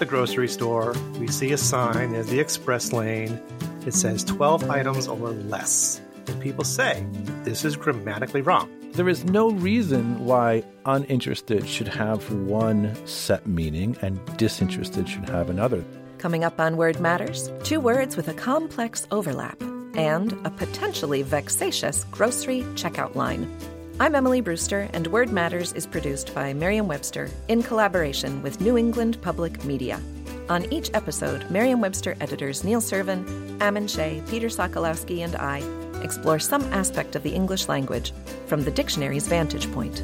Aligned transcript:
the 0.00 0.06
grocery 0.06 0.48
store. 0.48 0.94
We 1.18 1.28
see 1.28 1.52
a 1.52 1.58
sign 1.58 2.14
in 2.14 2.26
the 2.26 2.40
express 2.40 2.90
lane. 2.90 3.38
It 3.86 3.92
says 3.92 4.24
12 4.24 4.70
items 4.70 5.06
or 5.06 5.30
less. 5.30 6.00
And 6.26 6.40
people 6.40 6.64
say 6.64 7.06
this 7.44 7.66
is 7.66 7.76
grammatically 7.76 8.40
wrong. 8.40 8.70
There 8.92 9.10
is 9.10 9.24
no 9.26 9.50
reason 9.50 10.24
why 10.24 10.64
uninterested 10.86 11.68
should 11.68 11.88
have 11.88 12.32
one 12.32 12.96
set 13.06 13.46
meaning 13.46 13.94
and 14.00 14.18
disinterested 14.38 15.06
should 15.06 15.28
have 15.28 15.50
another. 15.50 15.84
Coming 16.16 16.44
up 16.44 16.58
on 16.58 16.78
Word 16.78 16.98
Matters, 16.98 17.50
two 17.62 17.78
words 17.78 18.16
with 18.16 18.28
a 18.28 18.34
complex 18.34 19.06
overlap 19.10 19.60
and 19.94 20.32
a 20.46 20.50
potentially 20.50 21.22
vexatious 21.22 22.04
grocery 22.10 22.62
checkout 22.74 23.14
line. 23.16 23.54
I'm 24.00 24.14
Emily 24.14 24.40
Brewster, 24.40 24.88
and 24.94 25.06
Word 25.08 25.30
Matters 25.30 25.74
is 25.74 25.86
produced 25.86 26.34
by 26.34 26.54
Merriam 26.54 26.88
Webster 26.88 27.28
in 27.48 27.62
collaboration 27.62 28.42
with 28.42 28.58
New 28.58 28.78
England 28.78 29.20
Public 29.20 29.62
Media. 29.62 30.00
On 30.48 30.64
each 30.72 30.90
episode, 30.94 31.50
Merriam 31.50 31.82
Webster 31.82 32.16
editors 32.18 32.64
Neil 32.64 32.80
Serven, 32.80 33.58
Ammon 33.60 33.86
Shea, 33.86 34.22
Peter 34.30 34.46
Sokolowski, 34.46 35.18
and 35.18 35.36
I 35.36 35.58
explore 36.02 36.38
some 36.38 36.62
aspect 36.72 37.14
of 37.14 37.22
the 37.22 37.34
English 37.34 37.68
language 37.68 38.14
from 38.46 38.62
the 38.62 38.70
dictionary's 38.70 39.28
vantage 39.28 39.70
point. 39.70 40.02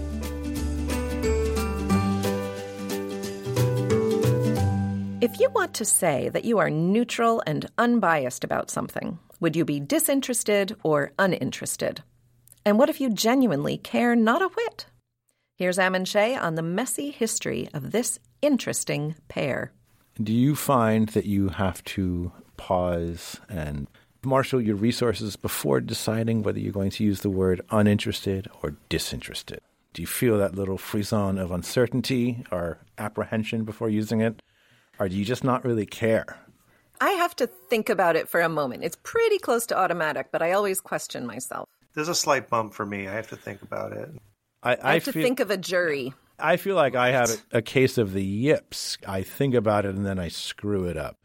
If 5.23 5.41
you 5.41 5.49
want 5.55 5.73
to 5.73 5.87
say 5.87 6.29
that 6.29 6.45
you 6.45 6.59
are 6.59 6.69
neutral 6.69 7.43
and 7.47 7.65
unbiased 7.79 8.45
about 8.45 8.69
something, 8.71 9.19
would 9.41 9.57
you 9.57 9.65
be 9.65 9.81
disinterested 9.81 10.77
or 10.83 11.13
uninterested? 11.19 12.03
And 12.67 12.81
what 12.81 12.91
if 12.91 13.01
you 13.01 13.11
genuinely 13.11 13.79
care 13.79 14.17
not 14.17 14.43
a 14.43 14.49
whit? 14.49 14.87
Here's 15.55 15.79
Ammon 15.79 16.05
Shea 16.05 16.35
on 16.35 16.57
the 16.57 16.63
messy 16.63 17.13
history 17.13 17.69
of 17.73 17.93
this 17.93 18.19
interesting 18.43 19.15
pair. 19.29 19.71
Do 20.21 20.33
you 20.33 20.57
find 20.57 21.09
that 21.11 21.27
you 21.27 21.51
have 21.51 21.85
to 21.85 22.33
pause 22.57 23.39
and 23.49 23.87
marshal 24.25 24.61
your 24.61 24.75
resources 24.75 25.37
before 25.37 25.81
deciding 25.81 26.43
whether 26.43 26.59
you're 26.59 26.73
going 26.73 26.91
to 26.91 27.05
use 27.05 27.21
the 27.21 27.31
word 27.31 27.61
uninterested 27.71 28.49
or 28.65 28.75
disinterested? 28.89 29.61
Do 29.93 30.03
you 30.03 30.09
feel 30.09 30.37
that 30.39 30.57
little 30.57 30.77
frisson 30.77 31.39
of 31.39 31.53
uncertainty 31.53 32.45
or 32.51 32.79
apprehension 32.99 33.63
before 33.63 33.91
using 33.91 34.23
it? 34.23 34.43
Or 34.99 35.09
do 35.09 35.15
you 35.15 35.25
just 35.25 35.45
not 35.45 35.65
really 35.65 35.87
care? 35.87 36.37
I 37.01 37.11
have 37.11 37.37
to 37.37 37.47
think 37.47 37.89
about 37.89 38.17
it 38.17 38.29
for 38.29 38.41
a 38.41 38.49
moment. 38.49 38.83
It's 38.83 38.99
pretty 39.05 39.39
close 39.39 39.67
to 39.67 39.79
automatic, 39.79 40.33
but 40.33 40.43
I 40.43 40.51
always 40.51 40.81
question 40.81 41.27
myself. 41.27 41.69
There's 41.97 42.09
a 42.09 42.15
slight 42.15 42.49
bump 42.49 42.75
for 42.75 42.87
me. 42.87 43.09
I 43.09 43.15
have 43.15 43.29
to 43.31 43.37
think 43.37 43.63
about 43.63 43.93
it. 43.93 44.09
I, 44.63 44.75
I, 44.75 44.79
I 44.83 44.95
have 44.95 45.03
feel, 45.03 45.15
to 45.15 45.23
think 45.23 45.41
of 45.41 45.51
a 45.51 45.57
jury. 45.57 46.15
I 46.39 46.57
feel 46.57 46.77
like 46.77 46.95
I 46.95 47.11
have 47.11 47.43
a 47.51 47.63
case 47.63 47.99
of 47.99 48.13
the 48.13 48.23
yips. 48.23 48.99
I 49.09 49.23
think 49.23 49.55
about 49.55 49.85
it 49.85 49.95
and 49.95 50.07
then 50.07 50.19
I 50.19 50.29
screw 50.29 50.85
it 50.85 50.97
up. 50.97 51.17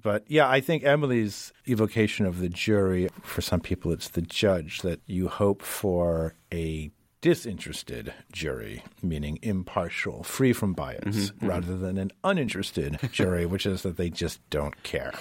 But 0.00 0.24
yeah, 0.28 0.48
I 0.48 0.60
think 0.60 0.84
Emily's 0.84 1.52
evocation 1.66 2.26
of 2.26 2.40
the 2.40 2.48
jury, 2.48 3.08
for 3.22 3.40
some 3.40 3.60
people, 3.60 3.92
it's 3.92 4.08
the 4.10 4.22
judge, 4.22 4.82
that 4.82 5.00
you 5.06 5.28
hope 5.28 5.62
for 5.62 6.34
a 6.52 6.90
disinterested 7.20 8.12
jury, 8.32 8.82
meaning 9.00 9.38
impartial, 9.42 10.24
free 10.24 10.52
from 10.52 10.74
bias, 10.74 11.30
Mm-hmm, 11.30 11.46
rather 11.46 11.76
than 11.76 11.96
an 11.98 12.10
uninterested 12.24 12.98
jury, 13.12 13.46
which 13.46 13.64
is 13.64 13.82
that 13.82 13.96
they 13.96 14.10
just 14.10 14.40
don't 14.50 14.82
care. 14.82 15.12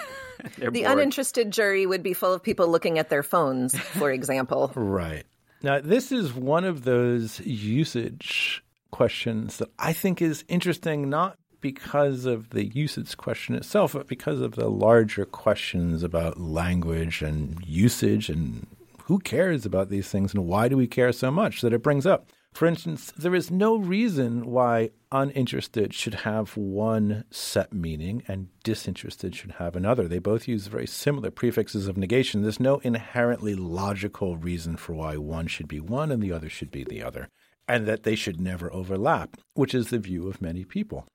They're 0.58 0.72
The 0.72 0.84
bored. 0.84 0.94
uninterested 0.97 1.52
jury 1.52 1.86
would 1.86 2.03
be 2.03 2.14
full 2.14 2.34
of 2.34 2.42
people 2.44 2.67
looking 2.67 2.97
at 3.00 3.09
their 3.09 3.23
phones, 3.23 3.78
for 3.78 4.11
example. 4.20 4.72
Right. 4.75 5.23
Now, 5.64 5.80
this 5.80 6.11
is 6.11 6.34
one 6.34 6.64
of 6.66 6.84
those 6.84 7.39
usage 7.42 8.64
questions 8.92 9.57
that 9.57 9.69
I 9.80 9.94
think 9.94 10.22
is 10.22 10.44
interesting, 10.47 11.09
not 11.09 11.38
because 11.62 12.25
of 12.25 12.50
the 12.50 12.66
usage 12.66 13.16
question 13.18 13.53
itself, 13.56 13.94
but 13.94 14.07
because 14.07 14.41
of 14.41 14.56
the 14.56 14.68
larger 14.69 15.25
questions 15.25 16.01
about 16.03 16.40
language 16.40 17.22
and 17.22 17.63
usage 17.66 18.30
and 18.30 18.66
who 19.03 19.19
cares 19.19 19.66
about 19.66 19.90
these 19.90 20.09
things 20.09 20.34
and 20.34 20.47
why 20.47 20.68
do 20.68 20.75
we 20.78 20.88
care 20.88 21.12
so 21.12 21.30
much 21.30 21.62
that 21.62 21.74
it 21.74 21.84
brings 21.84 22.06
up. 22.07 22.28
For 22.53 22.67
instance, 22.67 23.12
there 23.17 23.34
is 23.34 23.50
no 23.50 23.78
reason 23.78 24.45
why 24.45 24.91
uninterested 25.12 25.94
should 25.94 26.13
have 26.13 26.56
one 26.57 27.23
set 27.31 27.73
meaning 27.73 28.23
and 28.28 28.50
disinterested 28.63 29.35
should 29.35 29.53
have 29.53 29.75
another. 29.75 30.07
They 30.07 30.19
both 30.19 30.47
use 30.47 30.67
very 30.67 30.85
similar 30.85 31.31
prefixes 31.31 31.88
of 31.88 31.97
negation. 31.97 32.41
There's 32.41 32.59
no 32.59 32.79
inherently 32.79 33.56
logical 33.56 34.38
reason 34.38 34.75
for 34.75 34.94
why 34.94 35.17
one 35.17 35.47
should 35.47 35.67
be 35.67 35.79
one 35.79 36.12
and 36.12 36.22
the 36.22 36.31
other 36.34 36.50
should 36.50 36.72
be 36.72 36.84
the 36.84 37.01
other, 37.01 37.29
and 37.67 37.88
that 37.88 38.03
they 38.03 38.16
should 38.16 38.39
never 38.39 38.72
overlap, 38.72 39.38
which 39.53 39.73
is 39.73 39.89
the 39.89 40.00
view 40.00 40.28
of 40.28 40.41
many 40.41 40.63
people. 40.63 41.07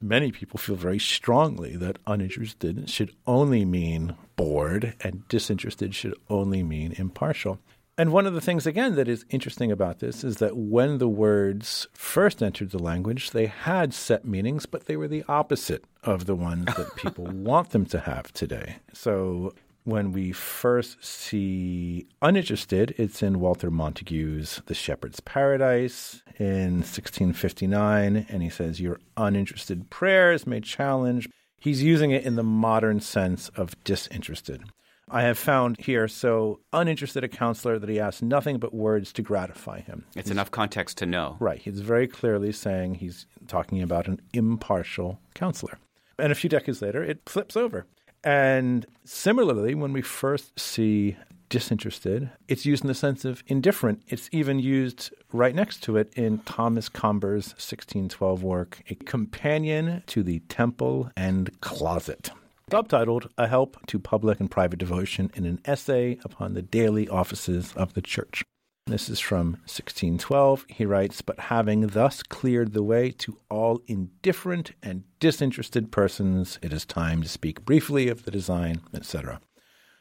Many 0.00 0.32
people 0.32 0.58
feel 0.58 0.76
very 0.76 0.98
strongly 0.98 1.76
that 1.76 1.98
uninterested 2.06 2.90
should 2.90 3.14
only 3.26 3.64
mean 3.64 4.16
bored 4.36 4.94
and 5.00 5.26
disinterested 5.28 5.94
should 5.94 6.14
only 6.28 6.62
mean 6.62 6.92
impartial. 6.98 7.58
And 7.96 8.12
one 8.12 8.26
of 8.26 8.34
the 8.34 8.40
things, 8.40 8.66
again, 8.66 8.96
that 8.96 9.06
is 9.06 9.24
interesting 9.30 9.70
about 9.70 10.00
this 10.00 10.24
is 10.24 10.38
that 10.38 10.56
when 10.56 10.98
the 10.98 11.08
words 11.08 11.86
first 11.92 12.42
entered 12.42 12.70
the 12.70 12.82
language, 12.82 13.30
they 13.30 13.46
had 13.46 13.94
set 13.94 14.24
meanings, 14.24 14.66
but 14.66 14.86
they 14.86 14.96
were 14.96 15.06
the 15.06 15.24
opposite 15.28 15.84
of 16.02 16.26
the 16.26 16.34
ones 16.34 16.66
that 16.76 16.94
people 16.96 17.24
want 17.26 17.70
them 17.70 17.86
to 17.86 18.00
have 18.00 18.32
today. 18.32 18.76
So 18.92 19.54
when 19.84 20.12
we 20.12 20.32
first 20.32 21.04
see 21.04 22.06
uninterested, 22.20 22.94
it's 22.98 23.22
in 23.22 23.38
Walter 23.38 23.70
Montagu's 23.70 24.60
The 24.66 24.74
Shepherd's 24.74 25.20
Paradise 25.20 26.22
in 26.38 26.78
1659. 26.78 28.26
And 28.28 28.42
he 28.42 28.50
says, 28.50 28.80
Your 28.80 28.98
uninterested 29.16 29.90
prayers 29.90 30.48
may 30.48 30.60
challenge. 30.60 31.28
He's 31.58 31.82
using 31.82 32.10
it 32.10 32.24
in 32.24 32.34
the 32.34 32.42
modern 32.42 33.00
sense 33.00 33.50
of 33.50 33.82
disinterested. 33.84 34.64
I 35.10 35.22
have 35.22 35.38
found 35.38 35.78
here 35.80 36.08
so 36.08 36.60
uninterested 36.72 37.24
a 37.24 37.28
counselor 37.28 37.78
that 37.78 37.88
he 37.88 38.00
asks 38.00 38.22
nothing 38.22 38.58
but 38.58 38.74
words 38.74 39.12
to 39.14 39.22
gratify 39.22 39.80
him. 39.80 40.04
It's 40.16 40.30
enough 40.30 40.50
context 40.50 40.98
to 40.98 41.06
know. 41.06 41.36
Right. 41.40 41.60
He's 41.60 41.80
very 41.80 42.08
clearly 42.08 42.52
saying 42.52 42.96
he's 42.96 43.26
talking 43.46 43.82
about 43.82 44.08
an 44.08 44.20
impartial 44.32 45.20
counselor. 45.34 45.78
And 46.18 46.32
a 46.32 46.34
few 46.34 46.48
decades 46.48 46.80
later, 46.80 47.02
it 47.02 47.20
flips 47.26 47.56
over. 47.56 47.86
And 48.22 48.86
similarly, 49.04 49.74
when 49.74 49.92
we 49.92 50.00
first 50.00 50.58
see 50.58 51.16
disinterested, 51.50 52.30
it's 52.48 52.64
used 52.64 52.82
in 52.82 52.88
the 52.88 52.94
sense 52.94 53.24
of 53.24 53.44
indifferent. 53.46 54.02
It's 54.08 54.28
even 54.32 54.58
used 54.58 55.12
right 55.32 55.54
next 55.54 55.82
to 55.84 55.96
it 55.98 56.12
in 56.16 56.38
Thomas 56.38 56.88
Comber's 56.88 57.48
1612 57.48 58.42
work, 58.42 58.82
A 58.88 58.94
Companion 58.94 60.02
to 60.06 60.22
the 60.22 60.40
Temple 60.48 61.10
and 61.16 61.60
Closet. 61.60 62.30
Subtitled 62.70 63.28
A 63.36 63.46
Help 63.46 63.76
to 63.88 63.98
Public 63.98 64.40
and 64.40 64.50
Private 64.50 64.78
Devotion 64.78 65.30
in 65.34 65.44
an 65.44 65.60
Essay 65.66 66.18
upon 66.24 66.54
the 66.54 66.62
Daily 66.62 67.06
Offices 67.08 67.74
of 67.74 67.92
the 67.92 68.00
Church. 68.00 68.42
This 68.86 69.10
is 69.10 69.20
from 69.20 69.52
1612. 69.66 70.64
He 70.70 70.86
writes, 70.86 71.20
But 71.20 71.40
having 71.40 71.88
thus 71.88 72.22
cleared 72.22 72.72
the 72.72 72.82
way 72.82 73.10
to 73.12 73.38
all 73.50 73.82
indifferent 73.86 74.72
and 74.82 75.04
disinterested 75.20 75.92
persons, 75.92 76.58
it 76.62 76.72
is 76.72 76.86
time 76.86 77.22
to 77.22 77.28
speak 77.28 77.66
briefly 77.66 78.08
of 78.08 78.24
the 78.24 78.30
design, 78.30 78.80
etc. 78.94 79.40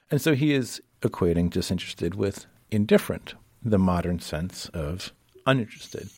And 0.09 0.22
so 0.22 0.34
he 0.34 0.53
is 0.53 0.81
equating 1.02 1.50
disinterested 1.50 2.16
with 2.16 2.46
indifferent, 2.72 3.35
the 3.62 3.78
modern 3.78 4.19
sense 4.19 4.69
of 4.69 5.12
uninterested. 5.46 6.09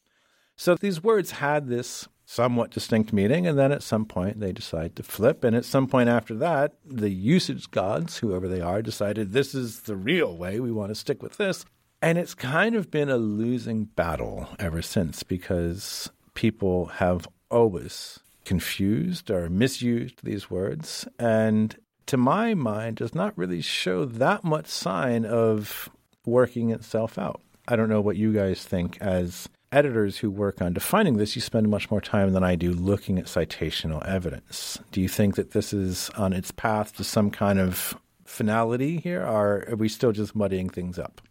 So 0.56 0.76
these 0.76 1.04
words 1.04 1.32
had 1.32 1.68
this 1.68 2.08
somewhat 2.26 2.72
distinct 2.72 3.14
meaning, 3.14 3.46
and 3.48 3.58
then 3.58 3.72
at 3.72 3.84
some 3.84 4.06
point 4.06 4.40
they 4.40 4.52
decide 4.52 4.96
to 4.96 5.04
flip. 5.04 5.44
And 5.44 5.56
at 5.56 5.66
some 5.66 5.88
point 5.88 6.10
after 6.10 6.34
that, 6.36 6.74
the 6.84 7.10
usage 7.10 7.70
gods, 7.72 8.18
whoever 8.18 8.48
they 8.48 8.62
are, 8.62 8.82
decided 8.82 9.32
this 9.32 9.54
is 9.54 9.82
the 9.82 9.96
real 9.96 10.36
way. 10.36 10.60
We 10.60 10.72
want 10.72 10.90
to 10.90 10.96
stick 10.96 11.22
with 11.22 11.38
this. 11.38 11.66
And 12.02 12.18
it's 12.18 12.36
kind 12.36 12.76
of 12.76 12.92
been 12.92 13.10
a 13.10 13.18
losing 13.18 13.86
battle 13.86 14.50
ever 14.60 14.82
since 14.82 15.24
because 15.24 16.10
people 16.34 16.86
have 16.86 17.28
always 17.50 18.20
confused 18.44 19.32
or 19.32 19.50
misused 19.50 20.24
these 20.24 20.50
words. 20.50 21.08
And 21.18 21.76
to 22.08 22.18
my 22.18 22.54
mind, 22.54 22.98
does 22.98 23.16
not 23.16 23.38
really 23.38 23.62
show 23.62 24.06
that 24.06 24.44
much 24.44 24.68
sign 24.68 25.26
of 25.26 25.90
working 26.26 26.70
itself 26.72 27.18
out. 27.18 27.42
I 27.68 27.76
don't 27.76 27.90
know 27.90 28.02
what 28.02 28.18
you 28.18 28.32
guys 28.34 28.64
think 28.64 28.98
as 29.02 29.50
editors 29.76 30.18
who 30.18 30.32
work 30.32 30.62
on 30.62 30.74
defining 30.74 31.18
this, 31.18 31.36
you 31.36 31.42
spend 31.42 31.70
much 31.70 31.92
more 31.92 32.02
time 32.02 32.32
than 32.32 32.44
I 32.44 32.56
do 32.56 32.72
looking 32.72 33.20
at 33.20 33.26
citational 33.26 34.06
evidence. 34.08 34.80
Do 34.92 35.02
you 35.02 35.10
think 35.10 35.36
that 35.36 35.52
this 35.52 35.74
is 35.74 36.10
on 36.12 36.32
its 36.32 36.52
path 36.52 36.96
to 36.96 37.04
some 37.04 37.30
kind 37.30 37.60
of 37.60 37.94
finality 38.24 38.98
here, 38.98 39.22
or 39.22 39.66
are 39.70 39.76
we 39.76 39.90
still 39.90 40.12
just 40.12 40.36
muddying 40.36 40.70
things 40.70 40.98
up? 40.98 41.22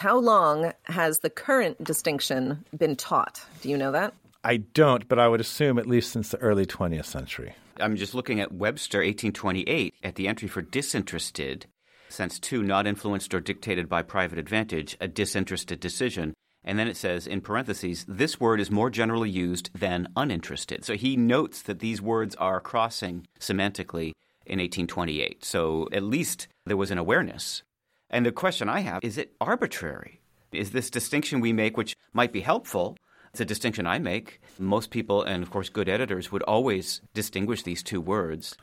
How 0.00 0.18
long 0.18 0.72
has 0.84 1.20
the 1.20 1.30
current 1.30 1.82
distinction 1.84 2.64
been 2.76 2.96
taught? 2.96 3.44
Do 3.60 3.68
you 3.68 3.76
know 3.76 3.92
that? 3.92 4.14
I 4.42 4.58
don't, 4.58 5.06
but 5.08 5.18
I 5.18 5.28
would 5.28 5.40
assume 5.40 5.78
at 5.78 5.86
least 5.86 6.10
since 6.10 6.30
the 6.30 6.38
early 6.38 6.66
20th 6.66 7.06
century. 7.06 7.54
I'm 7.78 7.96
just 7.96 8.14
looking 8.14 8.40
at 8.40 8.52
Webster 8.52 8.98
1828 8.98 9.94
at 10.02 10.14
the 10.16 10.28
entry 10.28 10.48
for 10.48 10.62
disinterested, 10.62 11.66
sense 12.08 12.38
two, 12.38 12.62
not 12.62 12.86
influenced 12.86 13.34
or 13.34 13.40
dictated 13.40 13.88
by 13.88 14.02
private 14.02 14.38
advantage, 14.38 14.96
a 15.00 15.08
disinterested 15.08 15.80
decision. 15.80 16.34
And 16.64 16.78
then 16.78 16.88
it 16.88 16.96
says 16.96 17.26
in 17.26 17.40
parentheses, 17.40 18.04
this 18.08 18.40
word 18.40 18.60
is 18.60 18.70
more 18.70 18.90
generally 18.90 19.30
used 19.30 19.70
than 19.74 20.08
uninterested. 20.16 20.84
So 20.84 20.94
he 20.94 21.16
notes 21.16 21.62
that 21.62 21.80
these 21.80 22.00
words 22.00 22.34
are 22.36 22.60
crossing 22.60 23.26
semantically 23.38 24.12
in 24.46 24.58
1828. 24.58 25.44
So 25.44 25.88
at 25.92 26.02
least 26.02 26.48
there 26.64 26.76
was 26.76 26.90
an 26.90 26.98
awareness. 26.98 27.62
And 28.10 28.24
the 28.24 28.32
question 28.32 28.68
I 28.68 28.80
have 28.80 29.04
is 29.04 29.18
it 29.18 29.34
arbitrary? 29.40 30.20
Is 30.52 30.70
this 30.70 30.88
distinction 30.88 31.40
we 31.40 31.52
make, 31.52 31.76
which 31.76 31.94
might 32.12 32.32
be 32.32 32.40
helpful, 32.40 32.96
it's 33.34 33.40
a 33.40 33.44
distinction 33.44 33.84
I 33.84 33.98
make. 33.98 34.40
Most 34.60 34.90
people, 34.90 35.24
and 35.24 35.42
of 35.42 35.50
course, 35.50 35.68
good 35.68 35.88
editors, 35.88 36.30
would 36.30 36.44
always 36.44 37.00
distinguish 37.14 37.64
these 37.64 37.82
two 37.82 38.00
words. 38.00 38.56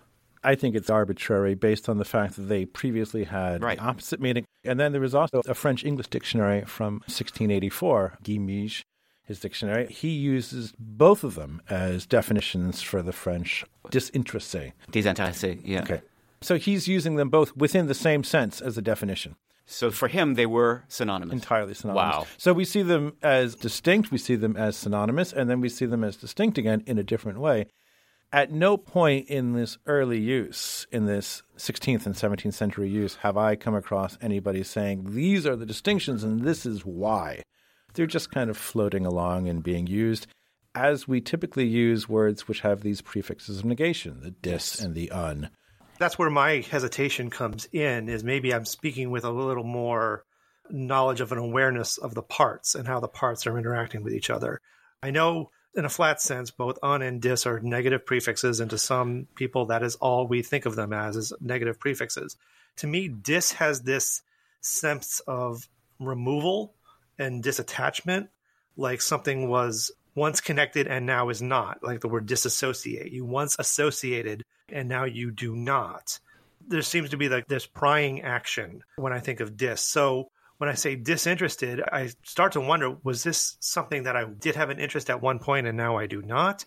I 0.45 0.55
think 0.55 0.75
it's 0.75 0.89
arbitrary 0.89 1.55
based 1.55 1.89
on 1.89 1.97
the 1.97 2.05
fact 2.05 2.37
that 2.37 2.43
they 2.43 2.63
previously 2.63 3.25
had 3.25 3.61
right. 3.61 3.77
the 3.77 3.83
opposite 3.83 4.21
meaning. 4.21 4.45
And 4.63 4.79
then 4.79 4.91
there 4.91 5.01
was 5.01 5.15
also 5.15 5.41
a 5.47 5.53
French 5.53 5.83
English 5.83 6.07
dictionary 6.07 6.63
from 6.65 6.95
1684, 7.05 8.17
Guy 8.23 8.33
Miège, 8.33 8.83
his 9.23 9.39
dictionary. 9.39 9.87
He 9.87 10.09
uses 10.09 10.73
both 10.77 11.23
of 11.23 11.35
them 11.35 11.61
as 11.69 12.05
definitions 12.05 12.81
for 12.81 13.01
the 13.01 13.13
French 13.13 13.65
disinteressé. 13.89 14.73
Désintéressé, 14.91 15.59
yeah. 15.63 15.81
Okay. 15.81 16.01
So 16.41 16.57
he's 16.57 16.87
using 16.87 17.15
them 17.15 17.29
both 17.29 17.55
within 17.55 17.87
the 17.87 17.93
same 17.93 18.23
sense 18.23 18.61
as 18.61 18.77
a 18.77 18.81
definition. 18.81 19.35
So 19.65 19.89
for 19.89 20.07
him, 20.07 20.33
they 20.33 20.45
were 20.45 20.83
synonymous. 20.87 21.33
Entirely 21.33 21.73
synonymous. 21.73 22.15
Wow. 22.15 22.27
So 22.37 22.51
we 22.51 22.65
see 22.65 22.81
them 22.81 23.13
as 23.21 23.55
distinct, 23.55 24.11
we 24.11 24.17
see 24.17 24.35
them 24.35 24.57
as 24.57 24.75
synonymous, 24.75 25.31
and 25.31 25.49
then 25.49 25.61
we 25.61 25.69
see 25.69 25.85
them 25.85 26.03
as 26.03 26.17
distinct 26.17 26.57
again 26.57 26.83
in 26.85 26.97
a 26.97 27.03
different 27.03 27.39
way. 27.39 27.67
At 28.33 28.51
no 28.51 28.77
point 28.77 29.27
in 29.27 29.53
this 29.53 29.77
early 29.85 30.19
use, 30.19 30.87
in 30.89 31.05
this 31.05 31.43
16th 31.57 32.05
and 32.05 32.15
17th 32.15 32.53
century 32.53 32.87
use, 32.87 33.15
have 33.17 33.35
I 33.35 33.57
come 33.57 33.75
across 33.75 34.17
anybody 34.21 34.63
saying, 34.63 35.13
these 35.13 35.45
are 35.45 35.57
the 35.57 35.65
distinctions 35.65 36.23
and 36.23 36.41
this 36.41 36.65
is 36.65 36.85
why. 36.85 37.43
They're 37.93 38.05
just 38.05 38.31
kind 38.31 38.49
of 38.49 38.55
floating 38.55 39.05
along 39.05 39.49
and 39.49 39.61
being 39.61 39.85
used 39.85 40.27
as 40.73 41.07
we 41.07 41.19
typically 41.19 41.65
use 41.65 42.07
words 42.07 42.47
which 42.47 42.61
have 42.61 42.81
these 42.81 43.01
prefixes 43.01 43.59
of 43.59 43.65
negation, 43.65 44.21
the 44.21 44.31
dis 44.31 44.79
and 44.79 44.95
the 44.95 45.11
un. 45.11 45.49
that's 45.99 46.17
where 46.17 46.29
my 46.29 46.65
hesitation 46.71 47.29
comes 47.29 47.67
in 47.73 48.07
is 48.07 48.23
maybe 48.23 48.53
I'm 48.53 48.65
speaking 48.65 49.11
with 49.11 49.25
a 49.25 49.29
little 49.29 49.65
more 49.65 50.23
knowledge 50.69 51.19
of 51.19 51.33
an 51.33 51.37
awareness 51.37 51.97
of 51.97 52.13
the 52.13 52.23
parts 52.23 52.75
and 52.75 52.87
how 52.87 53.01
the 53.01 53.09
parts 53.09 53.45
are 53.45 53.57
interacting 53.57 54.03
with 54.03 54.13
each 54.13 54.29
other. 54.29 54.61
I 55.03 55.11
know 55.11 55.49
in 55.75 55.85
a 55.85 55.89
flat 55.89 56.21
sense, 56.21 56.51
both 56.51 56.77
un 56.83 57.01
and 57.01 57.21
dis 57.21 57.45
are 57.45 57.59
negative 57.59 58.05
prefixes, 58.05 58.59
and 58.59 58.69
to 58.71 58.77
some 58.77 59.27
people, 59.35 59.67
that 59.67 59.83
is 59.83 59.95
all 59.95 60.27
we 60.27 60.41
think 60.41 60.65
of 60.65 60.75
them 60.75 60.93
as 60.93 61.15
is 61.15 61.33
negative 61.39 61.79
prefixes. 61.79 62.35
To 62.77 62.87
me, 62.87 63.07
dis 63.07 63.53
has 63.53 63.81
this 63.81 64.21
sense 64.61 65.21
of 65.27 65.67
removal 65.99 66.73
and 67.17 67.43
disattachment, 67.43 68.27
like 68.75 69.01
something 69.01 69.49
was 69.49 69.91
once 70.15 70.41
connected 70.41 70.87
and 70.87 71.05
now 71.05 71.29
is 71.29 71.41
not, 71.41 71.83
like 71.83 72.01
the 72.01 72.09
word 72.09 72.25
disassociate. 72.25 73.11
You 73.11 73.25
once 73.25 73.55
associated 73.59 74.43
and 74.69 74.89
now 74.89 75.05
you 75.05 75.31
do 75.31 75.55
not. 75.55 76.19
There 76.67 76.81
seems 76.81 77.09
to 77.11 77.17
be 77.17 77.29
like 77.29 77.47
this 77.47 77.65
prying 77.65 78.21
action 78.21 78.83
when 78.97 79.13
I 79.13 79.19
think 79.19 79.39
of 79.39 79.57
dis. 79.57 79.81
So 79.81 80.31
when 80.61 80.69
I 80.69 80.75
say 80.75 80.95
disinterested, 80.95 81.81
I 81.91 82.11
start 82.21 82.51
to 82.51 82.61
wonder 82.61 82.95
was 83.03 83.23
this 83.23 83.57
something 83.61 84.03
that 84.03 84.15
I 84.15 84.25
did 84.25 84.55
have 84.55 84.69
an 84.69 84.79
interest 84.79 85.09
at 85.09 85.19
one 85.19 85.39
point 85.39 85.65
and 85.65 85.75
now 85.75 85.97
I 85.97 86.05
do 86.05 86.21
not? 86.21 86.65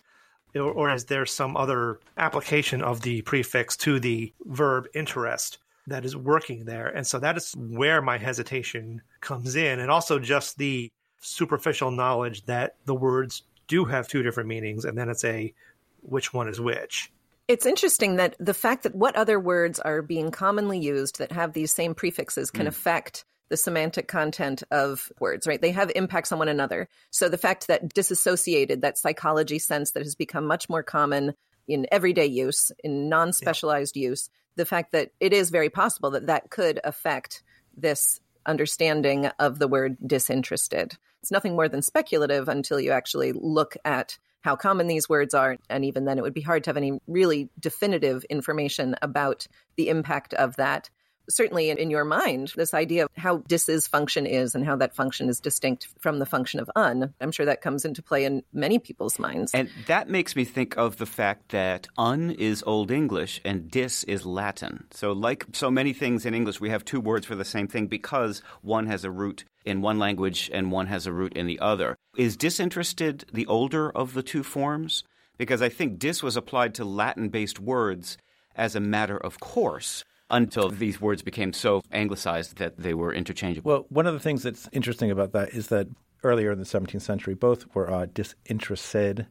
Or, 0.53 0.69
or 0.69 0.93
is 0.93 1.05
there 1.05 1.25
some 1.25 1.55
other 1.55 2.01
application 2.17 2.81
of 2.81 3.03
the 3.03 3.21
prefix 3.21 3.77
to 3.77 4.01
the 4.01 4.33
verb 4.41 4.89
interest 4.93 5.59
that 5.87 6.03
is 6.03 6.13
working 6.13 6.65
there? 6.65 6.87
And 6.87 7.07
so 7.07 7.19
that 7.19 7.37
is 7.37 7.53
where 7.55 8.01
my 8.01 8.17
hesitation 8.17 9.01
comes 9.21 9.55
in. 9.55 9.79
And 9.79 9.89
also 9.89 10.19
just 10.19 10.57
the 10.57 10.91
superficial 11.21 11.89
knowledge 11.89 12.45
that 12.47 12.75
the 12.83 12.95
words 12.95 13.43
do 13.69 13.85
have 13.85 14.09
two 14.09 14.23
different 14.23 14.49
meanings 14.49 14.83
and 14.83 14.97
then 14.97 15.07
it's 15.07 15.23
a 15.23 15.53
which 16.01 16.33
one 16.33 16.49
is 16.49 16.59
which. 16.59 17.13
It's 17.47 17.65
interesting 17.65 18.17
that 18.17 18.35
the 18.41 18.53
fact 18.53 18.83
that 18.83 18.93
what 18.93 19.15
other 19.15 19.39
words 19.39 19.79
are 19.79 20.01
being 20.01 20.31
commonly 20.31 20.79
used 20.79 21.19
that 21.19 21.31
have 21.31 21.53
these 21.53 21.73
same 21.73 21.95
prefixes 21.95 22.51
can 22.51 22.63
hmm. 22.63 22.67
affect 22.67 23.23
the 23.49 23.57
semantic 23.57 24.07
content 24.07 24.63
of 24.71 25.11
words, 25.19 25.47
right? 25.47 25.61
They 25.61 25.71
have 25.71 25.91
impacts 25.95 26.31
on 26.31 26.39
one 26.39 26.47
another. 26.47 26.87
So 27.11 27.29
the 27.29 27.37
fact 27.37 27.67
that 27.67 27.93
disassociated, 27.93 28.81
that 28.81 28.97
psychology 28.97 29.59
sense 29.59 29.91
that 29.91 30.03
has 30.03 30.15
become 30.15 30.45
much 30.45 30.69
more 30.69 30.83
common 30.83 31.33
in 31.67 31.87
everyday 31.91 32.25
use, 32.27 32.71
in 32.83 33.09
non 33.09 33.33
specialized 33.33 33.95
use, 33.95 34.29
the 34.55 34.65
fact 34.65 34.91
that 34.93 35.11
it 35.19 35.33
is 35.33 35.49
very 35.49 35.69
possible 35.69 36.11
that 36.11 36.27
that 36.27 36.49
could 36.49 36.79
affect 36.83 37.43
this 37.75 38.19
understanding 38.45 39.27
of 39.39 39.59
the 39.59 39.67
word 39.67 39.97
disinterested. 40.05 40.93
It's 41.21 41.31
nothing 41.31 41.55
more 41.55 41.67
than 41.67 41.81
speculative 41.81 42.47
until 42.47 42.79
you 42.79 42.91
actually 42.91 43.31
look 43.33 43.75
at 43.83 44.17
how 44.41 44.55
common 44.55 44.85
these 44.85 45.09
words 45.09 45.33
are. 45.33 45.57
And 45.71 45.83
even 45.85 46.05
then, 46.05 46.19
it 46.19 46.21
would 46.21 46.35
be 46.35 46.41
hard 46.41 46.63
to 46.63 46.69
have 46.69 46.77
any 46.77 46.99
really 47.07 47.49
definitive 47.59 48.23
information 48.25 48.95
about 49.01 49.47
the 49.75 49.89
impact 49.89 50.35
of 50.35 50.55
that. 50.57 50.91
Certainly, 51.29 51.69
in, 51.69 51.77
in 51.77 51.89
your 51.89 52.05
mind, 52.05 52.53
this 52.55 52.73
idea 52.73 53.05
of 53.05 53.09
how 53.17 53.37
dis's 53.47 53.87
function 53.87 54.25
is 54.25 54.55
and 54.55 54.65
how 54.65 54.75
that 54.77 54.95
function 54.95 55.29
is 55.29 55.39
distinct 55.39 55.87
from 55.99 56.19
the 56.19 56.25
function 56.25 56.59
of 56.59 56.69
un, 56.75 57.13
I'm 57.21 57.31
sure 57.31 57.45
that 57.45 57.61
comes 57.61 57.85
into 57.85 58.01
play 58.01 58.25
in 58.25 58.43
many 58.53 58.79
people's 58.79 59.19
minds. 59.19 59.53
And 59.53 59.69
that 59.87 60.09
makes 60.09 60.35
me 60.35 60.45
think 60.45 60.77
of 60.77 60.97
the 60.97 61.05
fact 61.05 61.49
that 61.49 61.87
un 61.97 62.31
is 62.31 62.63
Old 62.65 62.91
English 62.91 63.41
and 63.43 63.69
dis 63.69 64.03
is 64.03 64.25
Latin. 64.25 64.85
So, 64.91 65.11
like 65.11 65.45
so 65.53 65.71
many 65.71 65.93
things 65.93 66.25
in 66.25 66.33
English, 66.33 66.59
we 66.59 66.69
have 66.69 66.85
two 66.85 67.01
words 67.01 67.25
for 67.25 67.35
the 67.35 67.45
same 67.45 67.67
thing 67.67 67.87
because 67.87 68.41
one 68.61 68.87
has 68.87 69.03
a 69.03 69.11
root 69.11 69.45
in 69.65 69.81
one 69.81 69.99
language 69.99 70.49
and 70.53 70.71
one 70.71 70.87
has 70.87 71.07
a 71.07 71.11
root 71.11 71.33
in 71.33 71.47
the 71.47 71.59
other. 71.59 71.97
Is 72.15 72.37
disinterested 72.37 73.25
the 73.33 73.47
older 73.47 73.89
of 73.91 74.13
the 74.13 74.23
two 74.23 74.43
forms? 74.43 75.03
Because 75.37 75.61
I 75.61 75.69
think 75.69 75.99
dis 75.99 76.23
was 76.23 76.37
applied 76.37 76.75
to 76.75 76.85
Latin 76.85 77.29
based 77.29 77.59
words 77.59 78.17
as 78.55 78.75
a 78.75 78.79
matter 78.79 79.17
of 79.17 79.39
course 79.39 80.03
until 80.29 80.69
these 80.69 80.99
words 80.99 81.21
became 81.21 81.53
so 81.53 81.81
anglicized 81.91 82.57
that 82.57 82.77
they 82.77 82.93
were 82.93 83.13
interchangeable. 83.13 83.71
Well, 83.71 83.85
one 83.89 84.07
of 84.07 84.13
the 84.13 84.19
things 84.19 84.43
that's 84.43 84.67
interesting 84.71 85.11
about 85.11 85.33
that 85.33 85.49
is 85.49 85.67
that 85.67 85.87
earlier 86.23 86.51
in 86.51 86.59
the 86.59 86.65
17th 86.65 87.01
century, 87.01 87.35
both 87.35 87.65
were 87.75 87.91
uh, 87.91 88.07
disinterested 88.13 89.27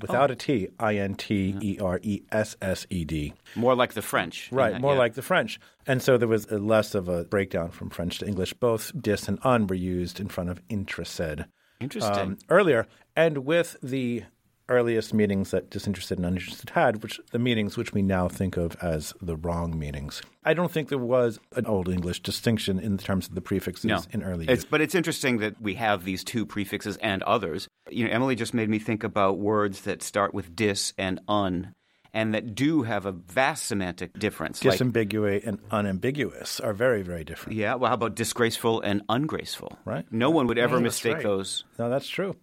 without 0.00 0.30
a 0.30 0.36
T, 0.36 0.68
I 0.78 0.96
N 0.96 1.14
T 1.14 1.56
E 1.60 1.78
R 1.80 2.00
E 2.02 2.22
S 2.32 2.56
S 2.60 2.86
E 2.90 3.04
D. 3.04 3.34
more 3.54 3.74
like 3.74 3.94
the 3.94 4.02
French. 4.02 4.50
Right, 4.52 4.72
that, 4.72 4.80
more 4.80 4.92
yeah. 4.92 4.98
like 4.98 5.14
the 5.14 5.22
French. 5.22 5.60
And 5.86 6.02
so 6.02 6.18
there 6.18 6.28
was 6.28 6.46
a 6.46 6.58
less 6.58 6.94
of 6.94 7.08
a 7.08 7.24
breakdown 7.24 7.70
from 7.70 7.90
French 7.90 8.18
to 8.18 8.26
English. 8.26 8.52
Both 8.54 8.92
dis 9.00 9.28
and 9.28 9.38
un 9.42 9.66
were 9.66 9.76
used 9.76 10.20
in 10.20 10.28
front 10.28 10.50
of 10.50 10.60
interested 10.68 11.46
Interesting. 11.80 12.18
um, 12.18 12.38
earlier. 12.48 12.86
And 13.14 13.38
with 13.38 13.76
the 13.82 14.24
earliest 14.68 15.14
meetings 15.14 15.50
that 15.52 15.70
disinterested 15.70 16.18
and 16.18 16.26
uninterested 16.26 16.70
had, 16.70 17.02
which 17.02 17.20
the 17.30 17.38
meetings 17.38 17.76
which 17.76 17.92
we 17.92 18.02
now 18.02 18.28
think 18.28 18.56
of 18.56 18.76
as 18.82 19.14
the 19.20 19.36
wrong 19.36 19.78
meetings. 19.78 20.22
I 20.44 20.54
don't 20.54 20.70
think 20.70 20.88
there 20.88 20.98
was 20.98 21.38
an 21.54 21.66
Old 21.66 21.88
English 21.88 22.20
distinction 22.20 22.78
in 22.78 22.98
terms 22.98 23.28
of 23.28 23.34
the 23.34 23.40
prefixes 23.40 23.84
No. 23.84 24.00
in 24.10 24.22
early 24.22 24.46
It's, 24.48 24.64
but 24.64 24.80
it's 24.80 24.94
interesting 24.94 25.38
that 25.38 25.60
we 25.60 25.74
have 25.74 26.04
these 26.04 26.24
two 26.24 26.44
prefixes 26.46 26.96
and 26.98 27.22
others. 27.22 27.68
You 27.90 28.04
know, 28.06 28.10
Emily 28.10 28.34
just 28.34 28.54
made 28.54 28.68
me 28.68 28.78
think 28.78 29.04
about 29.04 29.38
words 29.38 29.82
that 29.82 30.02
start 30.02 30.34
with 30.34 30.56
dis 30.56 30.92
and 30.98 31.20
un, 31.28 31.72
and 32.12 32.34
that 32.34 32.54
do 32.54 32.82
have 32.82 33.06
a 33.06 33.12
vast 33.12 33.64
semantic 33.66 34.18
difference. 34.18 34.64
Like, 34.64 34.78
Disambiguate 34.78 35.46
and 35.46 35.58
unambiguous 35.70 36.60
are 36.60 36.72
very, 36.72 37.02
very 37.02 37.24
different. 37.24 37.56
yeah, 37.58 37.74
well, 37.74 37.88
how 37.88 37.94
about 37.94 38.14
disgraceful 38.16 38.80
and 38.80 39.02
ungraceful? 39.08 39.78
Right. 39.84 40.06
No 40.10 40.30
one 40.30 40.46
would 40.46 40.58
ever 40.58 40.76
that's 40.76 40.82
mistake 40.82 41.14
right. 41.16 41.22
those. 41.22 41.64
No, 41.78 41.88
that's 41.90 42.08
true. 42.08 42.34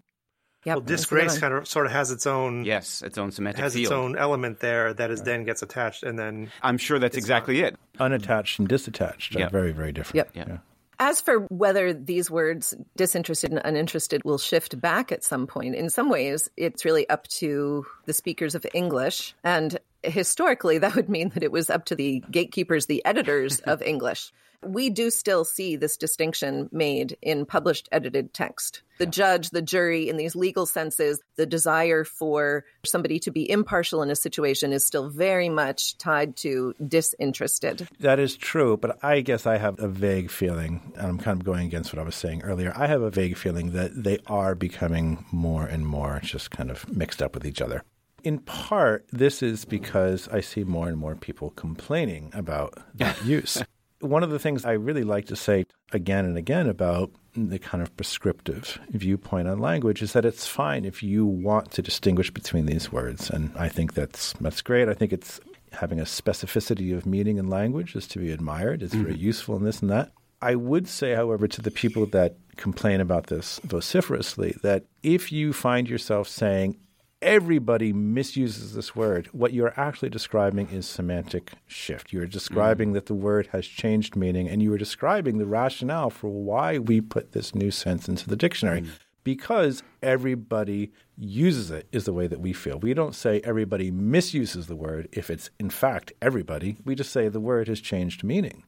Yep, 0.65 0.75
Well, 0.77 0.85
disgrace 0.85 1.37
kind 1.37 1.53
of 1.53 1.67
sort 1.67 1.85
of 1.85 1.91
has 1.91 2.11
its 2.11 2.25
own 2.25 2.63
Yes, 2.63 3.01
its 3.01 3.17
own 3.17 3.31
semantic 3.31 3.61
has 3.61 3.75
its 3.75 3.91
own 3.91 4.17
element 4.17 4.59
there 4.59 4.93
that 4.93 5.11
is 5.11 5.21
then 5.23 5.43
gets 5.43 5.61
attached 5.61 6.03
and 6.03 6.17
then 6.17 6.51
I'm 6.61 6.77
sure 6.77 6.99
that's 6.99 7.17
exactly 7.17 7.61
it. 7.61 7.75
Unattached 7.99 8.59
and 8.59 8.69
disattached 8.69 9.39
are 9.39 9.49
very, 9.49 9.71
very 9.71 9.91
different. 9.91 10.15
Yep. 10.35 10.47
Yeah. 10.47 10.57
As 10.99 11.19
for 11.19 11.39
whether 11.49 11.91
these 11.91 12.29
words, 12.29 12.73
disinterested 12.95 13.51
and 13.51 13.61
uninterested, 13.65 14.23
will 14.23 14.37
shift 14.37 14.79
back 14.79 15.11
at 15.11 15.23
some 15.23 15.47
point, 15.47 15.75
in 15.75 15.89
some 15.89 16.09
ways, 16.09 16.49
it's 16.55 16.85
really 16.85 17.09
up 17.09 17.27
to 17.39 17.85
the 18.05 18.13
speakers 18.13 18.55
of 18.55 18.65
English. 18.73 19.33
And 19.43 19.77
historically, 20.03 20.77
that 20.77 20.95
would 20.95 21.09
mean 21.09 21.29
that 21.29 21.43
it 21.43 21.51
was 21.51 21.69
up 21.69 21.85
to 21.85 21.95
the 21.95 22.23
gatekeepers, 22.31 22.85
the 22.85 23.03
editors 23.05 23.59
of 23.65 23.81
English. 23.81 24.31
We 24.65 24.89
do 24.89 25.09
still 25.09 25.45
see 25.45 25.75
this 25.75 25.97
distinction 25.97 26.69
made 26.71 27.17
in 27.21 27.45
published 27.45 27.89
edited 27.91 28.33
text. 28.33 28.81
The 28.99 29.05
judge, 29.05 29.49
the 29.49 29.61
jury, 29.61 30.07
in 30.07 30.17
these 30.17 30.35
legal 30.35 30.65
senses, 30.65 31.19
the 31.35 31.45
desire 31.45 32.03
for 32.03 32.63
somebody 32.85 33.19
to 33.19 33.31
be 33.31 33.49
impartial 33.49 34.03
in 34.03 34.09
a 34.09 34.15
situation 34.15 34.71
is 34.71 34.85
still 34.85 35.09
very 35.09 35.49
much 35.49 35.97
tied 35.97 36.37
to 36.37 36.73
disinterested. 36.87 37.87
That 37.99 38.19
is 38.19 38.37
true, 38.37 38.77
but 38.77 39.03
I 39.03 39.21
guess 39.21 39.47
I 39.47 39.57
have 39.57 39.79
a 39.79 39.87
vague 39.87 40.29
feeling, 40.29 40.93
and 40.95 41.07
I'm 41.07 41.17
kind 41.17 41.39
of 41.39 41.45
going 41.45 41.65
against 41.65 41.93
what 41.93 41.99
I 41.99 42.05
was 42.05 42.15
saying 42.15 42.43
earlier. 42.43 42.71
I 42.75 42.87
have 42.87 43.01
a 43.01 43.09
vague 43.09 43.37
feeling 43.37 43.71
that 43.71 43.91
they 44.03 44.19
are 44.27 44.55
becoming 44.55 45.25
more 45.31 45.65
and 45.65 45.87
more 45.87 46.19
just 46.23 46.51
kind 46.51 46.69
of 46.69 46.87
mixed 46.95 47.21
up 47.21 47.33
with 47.33 47.45
each 47.45 47.61
other. 47.61 47.83
In 48.23 48.39
part, 48.39 49.05
this 49.11 49.43
is 49.43 49.65
because 49.65 50.29
I 50.29 50.39
see 50.39 50.63
more 50.63 50.87
and 50.87 50.97
more 50.97 51.15
people 51.15 51.49
complaining 51.51 52.31
about 52.33 52.73
that 52.95 53.23
use. 53.25 53.61
One 54.03 54.23
of 54.23 54.29
the 54.29 54.39
things 54.39 54.65
I 54.65 54.73
really 54.73 55.03
like 55.03 55.25
to 55.27 55.35
say 55.35 55.65
again 55.91 56.25
and 56.25 56.37
again 56.37 56.67
about 56.67 57.11
the 57.35 57.57
kind 57.57 57.81
of 57.81 57.95
prescriptive 57.95 58.79
viewpoint 58.89 59.47
on 59.47 59.59
language 59.59 60.01
is 60.01 60.13
that 60.13 60.25
it's 60.25 60.45
fine 60.45 60.85
if 60.85 61.01
you 61.01 61.25
want 61.25 61.71
to 61.71 61.81
distinguish 61.81 62.29
between 62.29 62.65
these 62.65 62.91
words. 62.91 63.29
And 63.29 63.51
I 63.55 63.69
think 63.69 63.93
that's 63.93 64.33
that's 64.33 64.61
great. 64.61 64.89
I 64.89 64.93
think 64.93 65.13
it's 65.13 65.39
having 65.71 65.99
a 65.99 66.03
specificity 66.03 66.95
of 66.95 67.05
meaning 67.05 67.37
in 67.37 67.49
language 67.49 67.95
is 67.95 68.07
to 68.09 68.19
be 68.19 68.31
admired. 68.31 68.83
It's 68.83 68.93
mm-hmm. 68.93 69.05
very 69.05 69.17
useful 69.17 69.55
in 69.55 69.63
this 69.63 69.81
and 69.81 69.89
that. 69.89 70.11
I 70.41 70.55
would 70.55 70.87
say, 70.87 71.15
however, 71.15 71.47
to 71.47 71.61
the 71.61 71.71
people 71.71 72.05
that 72.07 72.35
complain 72.57 72.99
about 72.99 73.27
this 73.27 73.59
vociferously, 73.63 74.55
that 74.61 74.83
if 75.01 75.31
you 75.31 75.53
find 75.53 75.89
yourself 75.89 76.27
saying 76.27 76.75
everybody 77.23 77.93
misuses 77.93 78.75
this 78.75 78.95
word. 78.95 79.27
What 79.31 79.53
you're 79.53 79.73
actually 79.79 80.09
describing 80.09 80.69
is 80.69 80.85
semantic 80.85 81.53
shift. 81.65 82.13
You're 82.13 82.27
describing 82.27 82.91
mm. 82.91 82.93
that 82.93 83.07
the 83.07 83.13
word 83.13 83.47
has 83.51 83.65
changed 83.65 84.15
meaning, 84.15 84.47
and 84.47 84.61
you 84.61 84.71
are 84.73 84.77
describing 84.77 85.37
the 85.37 85.45
rationale 85.45 86.09
for 86.09 86.29
why 86.29 86.77
we 86.77 87.01
put 87.01 87.31
this 87.31 87.55
new 87.55 87.71
sense 87.71 88.07
into 88.07 88.29
the 88.29 88.35
dictionary. 88.35 88.81
Mm. 88.81 88.89
Because 89.23 89.81
everybody 90.01 90.91
uses 91.17 91.71
it, 91.71 91.87
is 91.93 92.03
the 92.03 92.11
way 92.11 92.27
that 92.27 92.41
we 92.41 92.51
feel. 92.51 92.77
We 92.77 92.93
don't 92.93 93.15
say 93.15 93.39
everybody 93.45 93.89
misuses 93.89 94.67
the 94.67 94.75
word 94.75 95.07
if 95.13 95.29
it's 95.29 95.49
in 95.57 95.69
fact 95.69 96.11
everybody. 96.21 96.77
We 96.83 96.93
just 96.93 97.13
say 97.13 97.29
the 97.29 97.39
word 97.39 97.69
has 97.69 97.79
changed 97.79 98.25
meaning. 98.25 98.65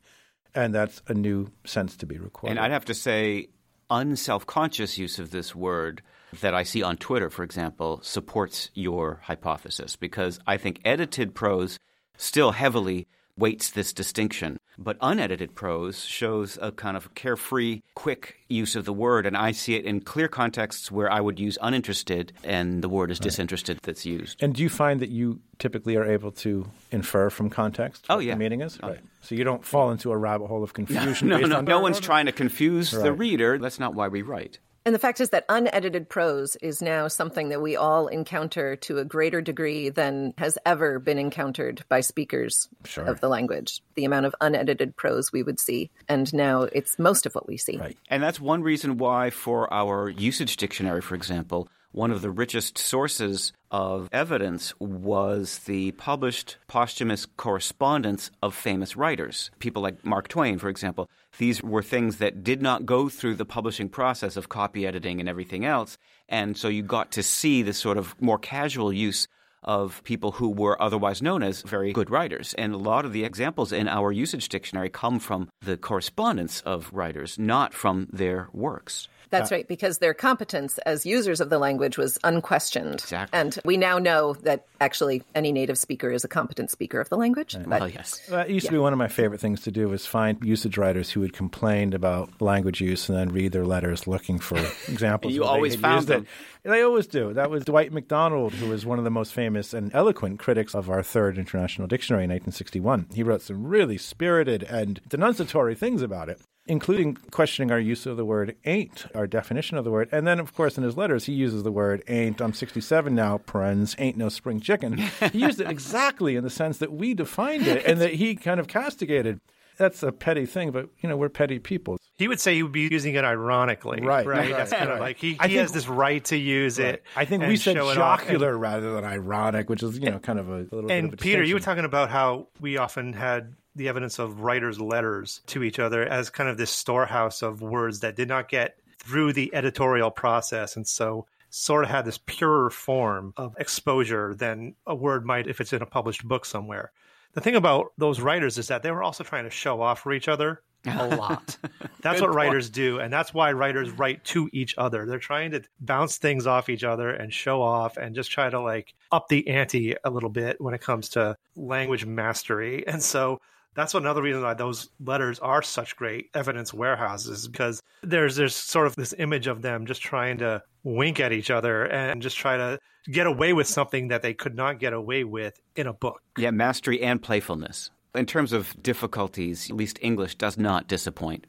And 0.54 0.74
that's 0.74 1.02
a 1.08 1.14
new 1.14 1.52
sense 1.66 1.98
to 1.98 2.06
be 2.06 2.18
required. 2.18 2.52
And 2.52 2.60
I'd 2.60 2.72
have 2.72 2.86
to 2.86 2.94
say, 2.94 3.50
unself 3.90 4.46
conscious 4.46 4.98
use 4.98 5.20
of 5.20 5.32
this 5.32 5.54
word 5.54 6.02
that 6.42 6.54
I 6.54 6.63
see 6.63 6.84
on 6.84 6.98
Twitter, 6.98 7.30
for 7.30 7.44
example, 7.44 8.00
supports 8.04 8.70
your 8.74 9.22
hypothesis 9.24 9.96
because 9.96 10.39
I 10.46 10.58
think 10.58 10.82
edited 10.84 11.34
prose 11.36 11.80
still 12.18 12.51
heavily 12.51 13.08
weights 13.38 13.72
this 13.72 13.94
distinction. 13.94 14.58
But 14.77 14.98
unedited 15.01 15.56
prose 15.56 16.04
shows 16.04 16.58
a 16.62 16.72
kind 16.72 16.98
of 16.98 17.13
carefree, 17.15 17.82
quick 17.94 18.38
use 18.50 18.75
of 18.75 18.86
the 18.86 18.94
word, 18.94 19.25
and 19.25 19.38
I 19.38 19.51
see 19.51 19.75
it 19.75 19.86
in 19.86 20.01
clear 20.01 20.27
contexts 20.27 20.92
where 20.92 21.12
I 21.12 21.22
would 21.22 21.39
use 21.39 21.58
uninterested 21.62 22.34
and 22.44 22.84
the 22.84 22.89
word 22.89 23.10
is 23.10 23.20
right. 23.20 23.24
disinterested 23.24 23.80
that's 23.84 24.06
used. 24.06 24.44
And 24.44 24.54
do 24.54 24.62
you 24.62 24.70
find 24.70 25.00
that 25.00 25.10
you 25.10 25.39
typically 25.60 25.96
are 25.96 26.06
able 26.06 26.32
to 26.32 26.70
infer 26.92 27.30
from 27.30 27.50
context 27.50 28.06
oh, 28.10 28.15
what 28.15 28.20
oh, 28.22 28.25
yeah. 28.25 28.34
the 28.34 28.39
meaning 28.39 28.62
is? 28.62 28.77
Oh. 28.84 28.89
Right. 28.89 29.00
So 29.22 29.36
you 29.36 29.44
don't 29.44 29.63
fall 29.63 29.92
into 29.92 30.12
a 30.12 30.18
rabbit 30.18 30.48
hole 30.48 30.63
of 30.63 30.74
confusion. 30.74 31.30
No, 31.30 31.39
no, 31.39 31.48
no, 31.48 31.62
no 31.62 31.80
one's 31.80 32.00
trying 32.00 32.25
to 32.25 32.32
confuse 32.32 32.94
right. 32.94 33.04
the 33.04 33.13
reader. 33.13 33.58
That's 33.58 33.80
not 33.80 33.96
why 33.96 34.10
we 34.10 34.22
write. 34.22 34.60
And 34.86 34.94
the 34.94 35.00
fact 35.00 35.20
is 35.20 35.32
that 35.32 35.46
unedited 35.50 36.10
prose 36.10 36.56
is 36.58 36.80
now 36.80 37.08
something 37.08 37.50
that 37.50 37.62
we 37.62 37.75
all 37.75 38.08
encounter 38.08 38.75
to 38.77 39.00
a 39.00 39.06
greater 39.06 39.42
degree 39.42 39.89
than 39.89 40.36
has 40.38 40.60
ever 40.63 41.00
been 41.00 41.18
encountered 41.18 41.84
by 41.89 42.01
speakers 42.01 42.70
sure. 42.84 43.06
of 43.06 43.20
the 43.20 43.27
language. 43.27 43.82
The 43.96 44.06
amount 44.06 44.27
of 44.27 44.36
unedited 44.42 44.96
prose 44.96 45.32
we 45.32 45.42
would 45.42 45.60
see. 45.60 45.89
And 46.08 46.32
now 46.36 46.63
it's 46.63 47.00
most 47.00 47.25
of 47.25 47.34
what 47.34 47.48
we 47.48 47.58
see. 47.58 47.77
Right. 47.77 47.98
And 48.10 48.22
that's 48.22 48.39
one 48.39 48.62
reason 48.62 48.98
why, 48.98 49.32
for 49.32 49.74
our 49.74 50.08
usage 50.08 50.56
dictionary, 50.58 51.01
for 51.01 51.15
example, 51.15 51.68
one 51.96 52.12
of 52.12 52.22
the 52.22 52.30
richest 52.30 52.78
sources 52.78 53.54
of 53.72 54.10
evidence 54.12 54.74
was 54.80 55.60
the 55.60 55.92
published 55.94 56.58
posthumous 56.68 57.25
correspondence 57.38 58.32
of 58.44 58.54
famous 58.54 58.98
writers, 58.98 59.50
people 59.60 59.82
like 59.82 60.06
Mark 60.06 60.28
Twain, 60.28 60.60
for 60.60 60.68
example. 60.68 61.10
These 61.38 61.64
were 61.64 61.82
things 61.82 62.18
that 62.18 62.44
did 62.44 62.62
not 62.62 62.86
go 62.86 63.08
through 63.08 63.36
the 63.36 63.46
publishing 63.46 63.88
process 63.88 64.36
of 64.36 64.50
copy 64.50 64.86
editing 64.86 65.22
and 65.22 65.30
everything 65.30 65.64
else. 65.64 65.98
And 66.28 66.58
so 66.58 66.68
you 66.68 66.84
got 66.84 67.12
to 67.14 67.24
see 67.24 67.62
the 67.62 67.74
sort 67.74 67.98
of 67.98 68.14
more 68.22 68.40
casual 68.40 68.92
use 68.92 69.30
of 69.64 70.04
people 70.04 70.34
who 70.34 70.50
were 70.50 70.80
otherwise 70.82 71.22
known 71.22 71.44
as 71.44 71.62
very 71.62 71.94
good 71.94 72.10
writers. 72.10 72.54
And 72.58 72.74
a 72.74 72.78
lot 72.78 73.06
of 73.06 73.14
the 73.14 73.24
examples 73.24 73.72
in 73.72 73.88
our 73.88 74.12
usage 74.12 74.50
dictionary 74.50 74.90
come 74.90 75.18
from 75.20 75.50
the 75.62 75.78
correspondence 75.78 76.62
of 76.62 76.92
writers, 76.94 77.40
not 77.40 77.74
from 77.74 78.08
their 78.12 78.50
works. 78.52 79.08
That's 79.29 79.51
uh, 79.51 79.55
right, 79.55 79.67
because 79.67 80.00
their 80.00 80.13
competence 80.13 80.77
as 80.79 81.05
users 81.05 81.41
of 81.41 81.50
the 81.50 81.60
language 81.60 81.98
was 81.98 82.17
unquestioned. 82.24 82.96
Exactly. 82.96 83.39
And 83.39 83.58
we 83.65 83.77
now 83.77 83.98
know 83.98 84.34
that 84.44 84.65
actually 84.79 85.24
any 85.34 85.51
native 85.51 85.77
speaker 85.77 86.12
is 86.12 86.24
a 86.24 86.27
competent 86.27 86.72
speaker 86.72 87.00
of 87.00 87.10
the 87.10 87.17
language. 87.17 87.55
Right. 87.55 87.67
But, 87.67 87.79
well, 87.82 87.89
yes. 87.89 88.22
Well, 88.29 88.41
it 88.41 88.50
used 88.50 88.65
yeah. 88.65 88.72
to 88.72 88.75
be 88.75 88.79
one 88.79 88.94
of 88.94 89.00
my 89.00 89.08
favorite 89.08 89.41
things 89.41 89.62
to 89.62 89.72
do 89.72 89.89
was 89.89 90.05
find 90.05 90.44
usage 90.44 90.77
writers 90.77 91.10
who 91.12 91.22
had 91.22 91.34
complained 91.34 91.94
about 91.94 92.41
language 92.41 92.82
use 92.82 93.10
and 93.10 93.17
then 93.17 93.29
read 93.29 93.51
their 93.51 93.65
letters 93.65 94.08
looking 94.08 94.39
for 94.39 94.58
examples. 94.88 95.34
you 95.34 95.44
always 95.44 95.75
found 95.75 96.08
them. 96.08 96.27
It. 96.63 96.70
They 96.70 96.82
always 96.82 97.08
do. 97.08 97.34
That 97.34 97.50
was 97.50 97.63
Dwight 97.63 97.94
Macdonald, 97.94 98.53
who 98.53 98.70
was 98.70 98.86
one 98.86 98.98
of 98.98 99.03
the 99.03 99.12
most 99.12 99.34
famous 99.34 99.74
and 99.74 99.94
eloquent 99.94 100.39
critics 100.39 100.74
of 100.74 100.89
our 100.89 101.03
third 101.03 101.38
international 101.38 101.88
dictionary 101.88 102.24
in 102.24 102.32
1861. 102.32 103.08
He 103.13 103.24
wrote 103.24 103.44
some 103.44 103.65
really 103.67 103.98
spirited 103.98 104.63
and 104.63 105.00
denunciatory 105.08 105.75
things 105.75 106.01
about 106.01 106.29
it 106.29 106.41
including 106.68 107.16
questioning 107.32 107.72
our 107.72 107.80
use 107.80 108.06
of 108.06 108.18
the 108.18 108.26
word 108.26 108.56
ain't, 108.66 109.06
our 109.14 109.28
definition 109.28 109.78
of 109.78 109.84
the 109.84 109.92
word. 109.92 110.10
And 110.12 110.26
then, 110.26 110.40
of 110.40 110.54
course, 110.54 110.78
in 110.78 110.84
his 110.84 110.98
letters, 110.98 111.26
he 111.26 111.34
uses 111.34 111.64
the 111.64 111.72
word 111.72 112.04
ain't. 112.08 112.42
I'm 112.42 112.54
67 112.54 113.14
now, 113.14 113.38
parens, 113.40 113.96
ain't 114.00 114.18
no 114.18 114.30
spring 114.30 114.60
chicken. 114.60 114.98
He 115.32 115.40
used 115.40 115.62
it 115.62 115.70
exactly 115.70 116.36
in 116.36 116.44
the 116.44 116.50
sense 116.50 116.78
that 116.80 116.92
we 116.92 117.14
defined 117.14 117.68
it 117.68 117.86
and 117.86 118.02
that 118.02 118.16
he 118.16 118.36
kind 118.36 118.60
of 118.60 118.68
castigated. 118.68 119.40
That's 119.78 120.04
a 120.04 120.12
petty 120.12 120.46
thing, 120.46 120.72
but, 120.72 120.90
you 121.02 121.10
know, 121.10 121.18
we're 121.18 121.30
petty 121.30 121.60
people. 121.60 121.98
He 122.18 122.30
would 122.30 122.40
say 122.40 122.56
he 122.56 122.64
would 122.64 122.72
be 122.72 122.88
using 122.90 123.16
it 123.16 123.26
ironically. 123.26 124.00
Right. 124.02 124.26
Right. 124.26 124.38
right 124.38 124.52
That's 124.52 124.72
kind 124.72 124.88
right. 124.88 124.94
of 124.94 125.00
like 125.02 125.18
he, 125.18 125.34
he 125.34 125.38
think, 125.38 125.52
has 125.54 125.74
this 125.74 125.88
right 125.88 126.24
to 126.26 126.38
use 126.38 126.80
right. 126.80 126.96
it. 126.96 127.04
I 127.16 127.26
think 127.26 127.44
we 127.44 127.58
said 127.58 127.76
jocular 127.76 128.54
and, 128.54 128.62
rather 128.62 128.94
than 128.94 129.04
ironic, 129.04 129.70
which 129.70 129.84
is, 129.84 130.00
you 130.00 130.10
know, 130.10 130.20
kind 130.20 130.40
of 130.40 130.50
a, 130.50 130.58
little 130.72 130.90
and 130.90 131.12
bit 131.12 131.20
of 131.20 131.20
Peter, 131.20 131.44
you 131.44 131.56
were 131.56 131.60
talking 131.60 131.84
about 131.84 132.10
how 132.10 132.48
we 132.62 132.78
often 132.78 133.12
had 133.12 133.54
the 133.75 133.89
evidence 133.89 134.20
of 134.20 134.41
writers' 134.41 134.79
letters 134.79 135.41
to 135.48 135.63
each 135.63 135.79
other 135.79 136.05
as 136.05 136.29
kind 136.29 136.50
of 136.50 136.58
this 136.58 136.72
storehouse 136.72 137.41
of 137.41 137.62
words 137.62 138.00
that 138.00 138.15
did 138.15 138.27
not 138.27 138.50
get 138.50 138.77
through 139.00 139.34
the 139.34 139.53
editorial 139.53 140.12
process. 140.12 140.75
And 140.75 140.88
so 140.88 141.25
sort 141.50 141.84
of 141.84 141.89
had 141.89 142.05
this 142.05 142.17
purer 142.17 142.70
form 142.70 143.34
of 143.38 143.55
exposure 143.58 144.34
than 144.36 144.75
a 144.86 144.96
word 144.96 145.25
might 145.25 145.48
if 145.48 145.62
it's 145.62 145.74
in 145.74 145.82
a 145.82 145.86
published 145.86 146.27
book 146.27 146.46
somewhere. 146.46 146.91
The 147.34 147.41
thing 147.41 147.55
about 147.55 147.91
those 147.98 148.20
writers 148.20 148.58
is 148.58 148.67
that 148.70 148.82
they 148.82 148.91
were 148.91 149.03
also 149.03 149.24
trying 149.24 149.44
to 149.44 149.50
show 149.50 149.82
off 149.82 150.00
for 150.00 150.13
each 150.13 150.27
other 150.27 150.62
a 150.86 151.08
lot. 151.15 151.58
That's 152.01 152.22
what 152.22 152.34
writers 152.34 152.70
do. 152.70 153.00
And 153.00 153.12
that's 153.12 153.34
why 153.34 153.51
writers 153.51 153.89
write 153.89 154.24
to 154.25 154.48
each 154.53 154.75
other. 154.77 155.05
They're 155.05 155.17
trying 155.17 155.51
to 155.51 155.63
bounce 155.79 156.17
things 156.17 156.46
off 156.46 156.70
each 156.70 156.84
other 156.84 157.10
and 157.10 157.34
show 157.34 157.62
off 157.62 157.98
and 157.98 158.13
just 158.13 158.29
try 158.29 158.48
to 158.50 158.60
like 158.60 158.94
up 159.12 159.27
the 159.27 159.48
ante 159.48 159.96
a 160.03 160.10
little 160.12 160.29
bit 160.29 160.62
when 160.62 160.75
it 160.75 160.82
comes 160.82 161.10
to 161.10 161.36
language 161.55 162.05
mastery. 162.05 162.86
And 162.88 163.01
so 163.01 163.41
that's 163.75 163.94
another 163.94 164.22
reason 164.22 164.41
why 164.41 164.53
those 164.53 164.89
letters 165.00 165.39
are 165.39 165.62
such 165.62 165.96
great 165.96 166.29
evidence 166.34 166.74
warehouses 166.74 167.48
because 167.48 167.82
there's 168.01 168.36
there's 168.36 168.55
sort 168.55 168.88
of 168.88 168.96
this 168.96 169.13
image 169.17 169.48
of 169.48 169.62
them 169.62 169.86
just 169.86 170.01
trying 170.01 170.38
to 170.39 170.63
wink 170.84 171.20
at 171.20 171.32
each 171.32 171.51
other 171.51 171.86
and 171.86 172.22
just 172.22 172.38
try 172.38 172.58
to 172.58 172.79
get 173.12 173.27
away 173.27 173.53
with 173.53 173.67
something 173.67 174.08
that 174.08 174.22
they 174.22 174.34
could 174.34 174.55
not 174.55 174.79
get 174.79 174.94
away 174.94 175.24
with 175.24 175.60
in 175.75 175.88
a 175.88 175.94
book. 175.94 176.22
Yeah, 176.38 176.51
mastery 176.51 177.01
and 177.01 177.22
playfulness. 177.22 177.91
In 178.15 178.25
terms 178.25 178.53
of 178.53 178.82
difficulties, 178.82 179.70
at 179.70 179.75
least 179.75 180.00
English 180.01 180.36
does 180.36 180.58
not 180.58 180.88
disappoint. 180.88 181.46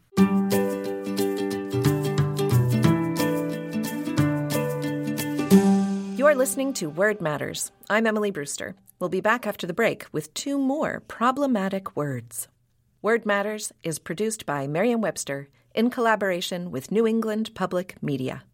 Listening 6.47 6.73
to 6.73 6.89
Word 6.89 7.21
Matters. 7.21 7.73
I'm 7.91 8.07
Emily 8.07 8.31
Brewster. 8.31 8.77
We'll 9.01 9.11
be 9.11 9.21
back 9.21 9.49
after 9.49 9.67
the 9.67 9.75
break 9.75 10.07
with 10.13 10.33
two 10.33 10.57
more 10.57 11.01
problematic 11.09 11.97
words. 11.97 12.47
Word 13.03 13.27
Matters 13.27 13.73
is 13.83 13.99
produced 13.99 14.47
by 14.47 14.69
Merriam 14.69 15.01
Webster 15.01 15.49
in 15.75 15.91
collaboration 15.91 16.71
with 16.71 16.93
New 16.93 17.05
England 17.05 17.51
Public 17.57 18.01
Media. 18.01 18.45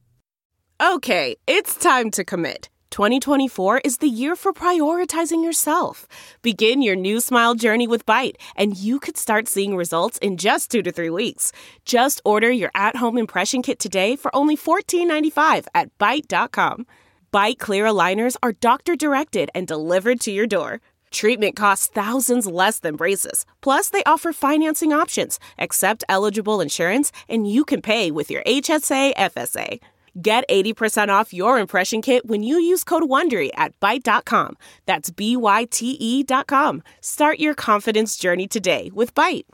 Okay, 0.81 1.37
it's 1.47 1.77
time 1.77 2.11
to 2.13 2.25
commit. 2.25 2.71
2024 2.93 3.83
is 3.85 3.99
the 3.99 4.09
year 4.09 4.37
for 4.37 4.55
prioritizing 4.55 5.45
yourself. 5.45 6.09
Begin 6.41 6.81
your 6.81 6.97
new 6.97 7.21
smile 7.21 7.55
journey 7.55 7.87
with 7.87 8.07
Byte, 8.07 8.37
and 8.57 8.75
you 8.75 9.01
could 9.01 9.19
start 9.19 9.49
seeing 9.49 9.77
results 9.77 10.17
in 10.23 10.39
just 10.39 10.71
two 10.71 10.81
to 10.81 10.93
three 10.93 11.11
weeks. 11.11 11.53
Just 11.85 12.23
order 12.25 12.51
your 12.51 12.71
at 12.75 12.97
home 12.97 13.19
impression 13.19 13.61
kit 13.61 13.79
today 13.79 14.17
for 14.17 14.35
only 14.35 14.57
$14.95 14.57 15.67
at 15.75 15.91
Byte.com. 15.99 16.87
Byte 17.33 17.59
clear 17.59 17.87
aligners 17.87 18.37
are 18.43 18.53
doctor 18.53 18.95
directed 18.95 19.51
and 19.55 19.67
delivered 19.67 20.21
to 20.21 20.31
your 20.31 20.47
door. 20.47 20.83
Treatment 21.11 21.57
costs 21.57 21.87
thousands 21.87 22.47
less 22.47 22.79
than 22.79 22.95
braces. 22.95 23.47
Plus, 23.63 23.89
they 23.89 24.05
offer 24.05 24.35
financing 24.35 24.93
options, 24.93 25.41
accept 25.59 26.05
eligible 26.11 26.61
insurance, 26.61 27.11
and 27.31 27.51
you 27.51 27.65
can 27.65 27.81
pay 27.81 28.11
with 28.11 28.31
your 28.31 28.43
HSA 28.43 29.15
FSA. 29.15 29.81
Get 30.21 30.45
80% 30.47 31.09
off 31.09 31.33
your 31.33 31.59
impression 31.59 32.03
kit 32.03 32.27
when 32.27 32.43
you 32.43 32.57
use 32.57 32.85
code 32.85 33.05
WONDERY 33.05 33.49
at 33.55 33.79
Byte.com. 33.81 34.59
That's 34.85 35.09
B-Y-T-E 35.09 36.23
dot 36.25 36.47
com. 36.47 36.83
Start 37.01 37.39
your 37.39 37.55
confidence 37.55 38.19
journey 38.19 38.47
today 38.47 38.91
with 38.93 39.15
Byte. 39.15 39.47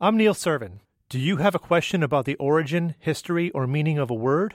I'm 0.00 0.16
Neil 0.16 0.34
Serven. 0.34 0.78
Do 1.08 1.18
you 1.18 1.38
have 1.38 1.56
a 1.56 1.58
question 1.58 2.04
about 2.04 2.26
the 2.26 2.36
origin, 2.36 2.94
history, 3.00 3.50
or 3.50 3.66
meaning 3.66 3.98
of 3.98 4.08
a 4.08 4.14
word? 4.14 4.54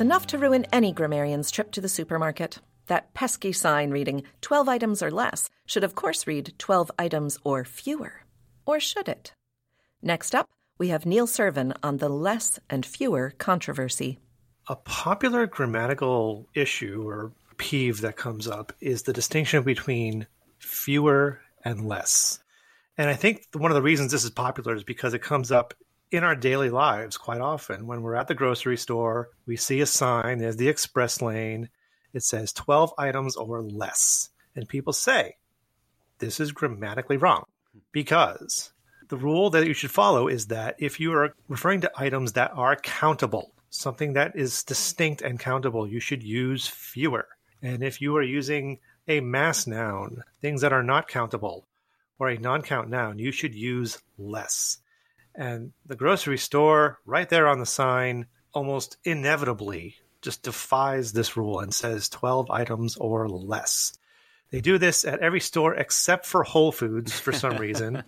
It's 0.00 0.06
enough 0.06 0.28
to 0.28 0.38
ruin 0.38 0.64
any 0.72 0.92
grammarian's 0.92 1.50
trip 1.50 1.72
to 1.72 1.80
the 1.82 1.86
supermarket. 1.86 2.60
That 2.86 3.12
pesky 3.12 3.52
sign 3.52 3.90
reading 3.90 4.22
12 4.40 4.66
items 4.66 5.02
or 5.02 5.10
less 5.10 5.50
should, 5.66 5.84
of 5.84 5.94
course, 5.94 6.26
read 6.26 6.54
12 6.56 6.90
items 6.98 7.36
or 7.44 7.66
fewer. 7.66 8.22
Or 8.64 8.80
should 8.80 9.08
it? 9.10 9.34
Next 10.00 10.34
up, 10.34 10.48
we 10.78 10.88
have 10.88 11.04
Neil 11.04 11.26
Serven 11.26 11.74
on 11.82 11.98
the 11.98 12.08
less 12.08 12.58
and 12.70 12.86
fewer 12.86 13.34
controversy. 13.36 14.18
A 14.68 14.76
popular 14.76 15.46
grammatical 15.46 16.48
issue 16.54 17.06
or 17.06 17.32
peeve 17.58 18.00
that 18.00 18.16
comes 18.16 18.48
up 18.48 18.72
is 18.80 19.02
the 19.02 19.12
distinction 19.12 19.64
between 19.64 20.26
fewer 20.56 21.42
and 21.62 21.86
less. 21.86 22.38
And 22.96 23.10
I 23.10 23.14
think 23.16 23.48
one 23.52 23.70
of 23.70 23.74
the 23.74 23.82
reasons 23.82 24.12
this 24.12 24.24
is 24.24 24.30
popular 24.30 24.74
is 24.74 24.82
because 24.82 25.12
it 25.12 25.20
comes 25.20 25.52
up 25.52 25.74
in 26.10 26.24
our 26.24 26.34
daily 26.34 26.70
lives 26.70 27.16
quite 27.16 27.40
often. 27.40 27.86
When 27.86 28.02
we're 28.02 28.16
at 28.16 28.28
the 28.28 28.34
grocery 28.34 28.76
store, 28.76 29.30
we 29.46 29.56
see 29.56 29.80
a 29.80 29.86
sign, 29.86 30.38
there's 30.38 30.56
the 30.56 30.68
express 30.68 31.22
lane, 31.22 31.68
it 32.12 32.22
says 32.22 32.52
12 32.52 32.92
items 32.98 33.36
or 33.36 33.62
less. 33.62 34.30
And 34.54 34.68
people 34.68 34.92
say, 34.92 35.36
this 36.18 36.40
is 36.40 36.52
grammatically 36.52 37.16
wrong 37.16 37.44
because 37.92 38.72
the 39.08 39.16
rule 39.16 39.50
that 39.50 39.66
you 39.66 39.74
should 39.74 39.90
follow 39.90 40.28
is 40.28 40.46
that 40.46 40.76
if 40.78 41.00
you 41.00 41.12
are 41.12 41.34
referring 41.48 41.80
to 41.82 41.92
items 41.96 42.32
that 42.32 42.52
are 42.54 42.76
countable, 42.76 43.52
something 43.70 44.14
that 44.14 44.32
is 44.34 44.64
distinct 44.64 45.22
and 45.22 45.38
countable, 45.38 45.86
you 45.86 46.00
should 46.00 46.22
use 46.22 46.66
fewer. 46.66 47.28
And 47.62 47.82
if 47.82 48.00
you 48.00 48.16
are 48.16 48.22
using 48.22 48.78
a 49.06 49.20
mass 49.20 49.66
noun, 49.66 50.22
things 50.40 50.60
that 50.60 50.72
are 50.72 50.82
not 50.82 51.08
countable, 51.08 51.66
or 52.18 52.28
a 52.28 52.38
non 52.38 52.62
count 52.62 52.88
noun, 52.88 53.18
you 53.18 53.32
should 53.32 53.54
use 53.54 53.98
less. 54.18 54.78
And 55.34 55.72
the 55.86 55.96
grocery 55.96 56.38
store, 56.38 56.98
right 57.06 57.28
there 57.28 57.48
on 57.48 57.60
the 57.60 57.66
sign, 57.66 58.26
almost 58.52 58.96
inevitably 59.04 59.96
just 60.22 60.42
defies 60.42 61.12
this 61.12 61.36
rule 61.36 61.60
and 61.60 61.72
says 61.72 62.08
12 62.08 62.50
items 62.50 62.96
or 62.96 63.28
less. 63.28 63.96
They 64.50 64.60
do 64.60 64.78
this 64.78 65.04
at 65.04 65.20
every 65.20 65.40
store 65.40 65.74
except 65.74 66.26
for 66.26 66.42
Whole 66.42 66.72
Foods 66.72 67.18
for 67.18 67.32
some 67.32 67.56
reason. 67.58 68.02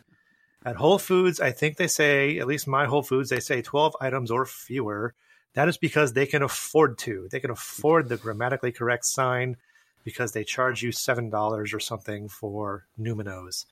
At 0.65 0.77
Whole 0.77 0.99
Foods, 0.99 1.41
I 1.41 1.53
think 1.53 1.77
they 1.77 1.87
say, 1.87 2.39
at 2.39 2.47
least 2.47 2.67
my 2.69 2.87
Whole 2.87 3.03
Foods, 3.03 3.31
they 3.31 3.41
say 3.41 3.63
12 3.63 3.97
items 4.01 4.31
or 4.31 4.45
fewer. 4.45 5.15
That 5.55 5.69
is 5.69 5.77
because 5.77 6.13
they 6.13 6.27
can 6.27 6.43
afford 6.43 6.99
to. 6.99 7.29
They 7.31 7.41
can 7.41 7.51
afford 7.51 8.09
the 8.09 8.17
grammatically 8.17 8.73
correct 8.73 9.05
sign 9.05 9.57
because 10.05 10.33
they 10.33 10.45
charge 10.45 10.83
you 10.83 10.91
$7 10.91 11.75
or 11.75 11.81
something 11.81 12.29
for 12.29 12.87
Numinos. 12.99 13.67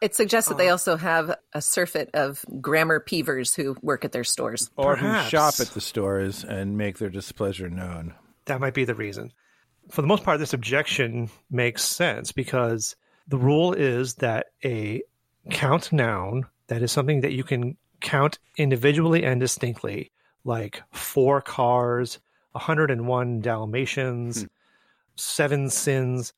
It 0.00 0.14
suggests 0.14 0.48
that 0.48 0.56
they 0.56 0.66
uh-huh. 0.66 0.72
also 0.72 0.96
have 0.96 1.36
a 1.52 1.60
surfeit 1.60 2.10
of 2.14 2.44
grammar 2.60 3.00
peevers 3.00 3.54
who 3.54 3.76
work 3.82 4.04
at 4.04 4.12
their 4.12 4.24
stores. 4.24 4.70
Or 4.76 4.96
Perhaps. 4.96 5.24
who 5.24 5.30
shop 5.30 5.54
at 5.60 5.74
the 5.74 5.80
stores 5.80 6.42
and 6.42 6.78
make 6.78 6.98
their 6.98 7.10
displeasure 7.10 7.68
known. 7.68 8.14
That 8.46 8.60
might 8.60 8.74
be 8.74 8.84
the 8.84 8.94
reason. 8.94 9.32
For 9.90 10.00
the 10.00 10.08
most 10.08 10.24
part, 10.24 10.38
this 10.38 10.54
objection 10.54 11.30
makes 11.50 11.84
sense 11.84 12.32
because 12.32 12.96
the 13.28 13.36
rule 13.36 13.72
is 13.72 14.14
that 14.16 14.46
a 14.64 15.02
count 15.50 15.92
noun, 15.92 16.46
that 16.68 16.82
is 16.82 16.92
something 16.92 17.20
that 17.20 17.32
you 17.32 17.44
can 17.44 17.76
count 18.00 18.38
individually 18.56 19.24
and 19.24 19.40
distinctly, 19.40 20.12
like 20.44 20.82
four 20.92 21.40
cars, 21.40 22.18
101 22.52 23.40
Dalmatians, 23.40 24.42
hmm. 24.42 24.46
seven 25.16 25.68
sins. 25.68 26.32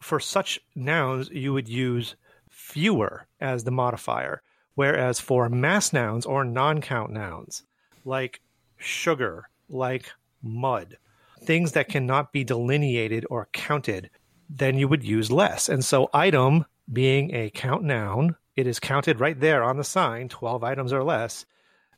For 0.00 0.18
such 0.18 0.58
nouns, 0.74 1.30
you 1.30 1.52
would 1.52 1.68
use 1.68 2.16
fewer 2.62 3.26
as 3.40 3.64
the 3.64 3.70
modifier, 3.70 4.40
whereas 4.74 5.20
for 5.20 5.48
mass 5.48 5.92
nouns 5.92 6.24
or 6.24 6.44
non 6.44 6.80
count 6.80 7.10
nouns, 7.10 7.64
like 8.04 8.40
sugar, 8.76 9.48
like 9.68 10.10
mud, 10.42 10.96
things 11.42 11.72
that 11.72 11.88
cannot 11.88 12.32
be 12.32 12.44
delineated 12.44 13.26
or 13.28 13.48
counted, 13.52 14.10
then 14.48 14.78
you 14.78 14.88
would 14.88 15.04
use 15.04 15.30
less. 15.30 15.68
And 15.68 15.84
so, 15.84 16.08
item 16.14 16.64
being 16.90 17.34
a 17.34 17.50
count 17.50 17.82
noun, 17.82 18.36
it 18.54 18.66
is 18.66 18.78
counted 18.78 19.20
right 19.20 19.38
there 19.38 19.64
on 19.64 19.76
the 19.76 19.84
sign, 19.84 20.28
12 20.28 20.62
items 20.62 20.92
or 20.92 21.02
less. 21.02 21.44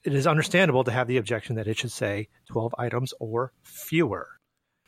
It 0.03 0.14
is 0.14 0.27
understandable 0.27 0.85
to 0.85 0.92
have 0.92 1.09
the 1.09 1.18
objection 1.18 1.57
that 1.57 1.68
it 1.68 1.79
should 1.79 1.92
say 1.92 2.29
12 2.48 2.74
items 2.79 3.14
or 3.20 3.53
fewer. 3.62 4.29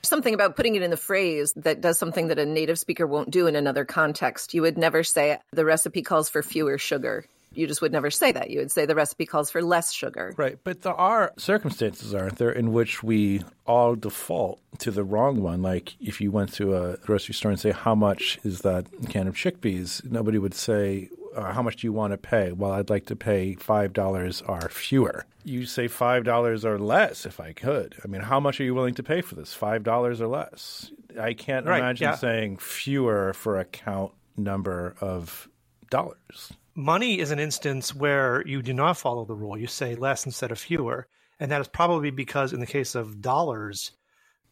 Something 0.07 0.35
about 0.35 0.57
putting 0.57 0.77
it 0.77 0.83
in 0.83 0.91
the 0.91 0.97
phrase 0.97 1.53
that 1.57 1.81
does 1.81 1.99
something 1.99 2.29
that 2.29 2.39
a 2.39 2.47
native 2.47 2.79
speaker 2.79 3.07
won't 3.07 3.31
do 3.31 3.47
in 3.47 3.57
another 3.57 3.85
context. 3.85 4.55
You 4.55 4.63
would 4.63 4.79
never 4.79 5.03
say 5.03 5.39
the 5.53 5.65
recipe 5.65 6.03
calls 6.03 6.29
for 6.29 6.43
fewer 6.43 6.79
sugar. 6.79 7.27
You 7.53 7.67
just 7.67 7.81
would 7.81 7.93
never 7.93 8.11
say 8.11 8.33
that. 8.33 8.51
You 8.51 8.59
would 8.59 8.71
say 8.71 8.87
the 8.87 8.95
recipe 8.95 9.25
calls 9.25 9.51
for 9.51 9.63
less 9.63 9.93
sugar. 9.93 10.35
Right. 10.37 10.59
But 10.63 10.83
there 10.83 10.95
are 10.95 11.33
circumstances, 11.39 12.15
aren't 12.15 12.37
there, 12.37 12.53
in 12.53 12.73
which 12.73 13.03
we 13.03 13.43
all 13.67 13.95
default 13.95 14.61
to 14.81 14.91
the 14.91 15.05
wrong 15.05 15.43
one. 15.43 15.63
Like 15.63 15.97
if 16.01 16.21
you 16.21 16.31
went 16.31 16.53
to 16.55 16.77
a 16.77 16.97
grocery 16.99 17.35
store 17.35 17.51
and 17.51 17.61
say, 17.61 17.71
How 17.73 17.95
much 17.95 18.39
is 18.45 18.61
that 18.61 18.87
can 19.09 19.27
of 19.27 19.35
chickpeas? 19.35 20.05
Nobody 20.05 20.39
would 20.39 20.55
say, 20.55 21.09
uh, 21.37 21.53
How 21.53 21.63
much 21.63 21.77
do 21.77 21.87
you 21.87 21.93
want 21.93 22.13
to 22.13 22.19
pay? 22.19 22.53
Well, 22.53 22.73
I'd 22.73 22.91
like 22.91 23.07
to 23.07 23.17
pay 23.17 23.55
$5 23.57 24.49
or 24.49 24.69
fewer. 24.69 25.27
You 25.45 25.67
say 25.67 25.87
$5 25.89 26.65
or 26.65 26.79
less 26.79 27.27
if 27.27 27.39
I 27.41 27.53
could. 27.53 27.95
I 28.05 28.09
mean, 28.09 28.23
how 28.23 28.41
much 28.41 28.61
are 28.61 28.65
you 28.65 28.75
willing 28.75 28.95
to 28.95 29.03
pay 29.03 29.21
for 29.21 29.35
this? 29.37 29.57
$5 29.57 30.21
or 30.21 30.27
less? 30.27 30.91
I 31.21 31.35
can't 31.35 31.67
Right, 31.67 31.79
imagine 31.79 32.05
yeah. 32.09 32.15
saying 32.17 32.59
fewer 32.59 33.33
for 33.33 33.59
a 33.59 33.65
count 33.65 34.13
number 34.37 34.95
of 35.01 35.49
dollars. 35.91 36.53
Money 36.75 37.19
is 37.21 37.31
an 37.31 37.39
instance 37.39 37.95
where 37.95 38.47
you 38.47 38.61
do 38.61 38.75
not 38.75 38.99
follow 38.99 39.25
the 39.25 39.35
rule. 39.35 39.57
You 39.57 39.67
say 39.67 39.95
less 39.95 40.27
instead 40.27 40.51
of 40.51 40.59
fewer. 40.59 41.07
And 41.39 41.51
that 41.51 41.61
is 41.61 41.69
probably 41.69 42.11
because, 42.11 42.53
in 42.53 42.61
the 42.61 42.67
case 42.67 42.95
of 42.95 43.21
dollars, 43.21 43.93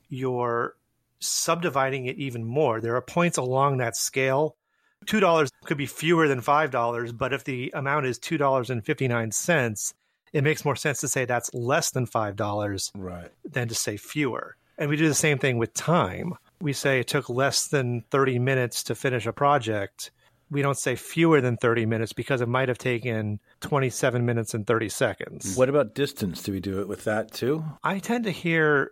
you're 0.09 0.75
subdividing 1.19 2.07
it 2.07 2.17
even 2.17 2.45
more. 2.45 2.81
There 2.81 2.97
are 2.97 3.03
points 3.03 3.39
along 3.39 3.79
that 3.79 3.97
scale. 3.97 4.57
$2 5.07 5.49
could 5.65 5.77
be 5.79 5.87
fewer 5.87 6.29
than 6.29 6.41
$5, 6.41 7.17
but 7.17 7.33
if 7.33 7.45
the 7.45 7.71
amount 7.75 8.07
is 8.07 8.19
$2.59, 8.19 9.95
it 10.33 10.45
makes 10.45 10.65
more 10.65 10.77
sense 10.77 11.01
to 11.01 11.09
say 11.09 11.25
that's 11.25 11.53
less 11.55 11.91
than 11.91 12.07
$5 12.07 12.91
Right. 12.95 13.31
than 13.45 13.69
to 13.69 13.75
say 13.75 13.97
fewer. 13.97 14.57
And 14.77 14.91
we 14.91 14.97
do 14.97 15.07
the 15.09 15.15
same 15.15 15.39
thing 15.39 15.59
with 15.59 15.73
time. 15.75 16.35
We 16.61 16.73
say 16.73 16.99
it 17.01 17.07
took 17.09 17.29
less 17.29 17.69
than 17.69 18.03
30 18.11 18.39
minutes 18.41 18.83
to 18.85 18.95
finish 18.95 19.27
a 19.27 19.33
project. 19.33 20.11
We 20.51 20.63
don't 20.63 20.79
say 20.79 20.97
fewer 20.97 21.41
than 21.41 21.57
30 21.57 21.87
minutes 21.87 22.13
because 22.13 22.41
it 22.41 22.49
might 22.49 22.69
have 22.69 22.79
taken 22.79 23.39
27 23.61 24.25
minutes 24.27 24.55
and 24.55 24.67
30 24.67 24.89
seconds. 24.89 25.57
What 25.57 25.69
about 25.69 25.95
distance? 25.95 26.43
Do 26.43 26.53
we 26.53 26.61
do 26.61 26.81
it 26.81 26.89
with 26.89 27.05
that 27.05 27.33
too? 27.33 27.65
I 27.83 27.99
tend 28.01 28.25
to 28.25 28.31
hear 28.31 28.91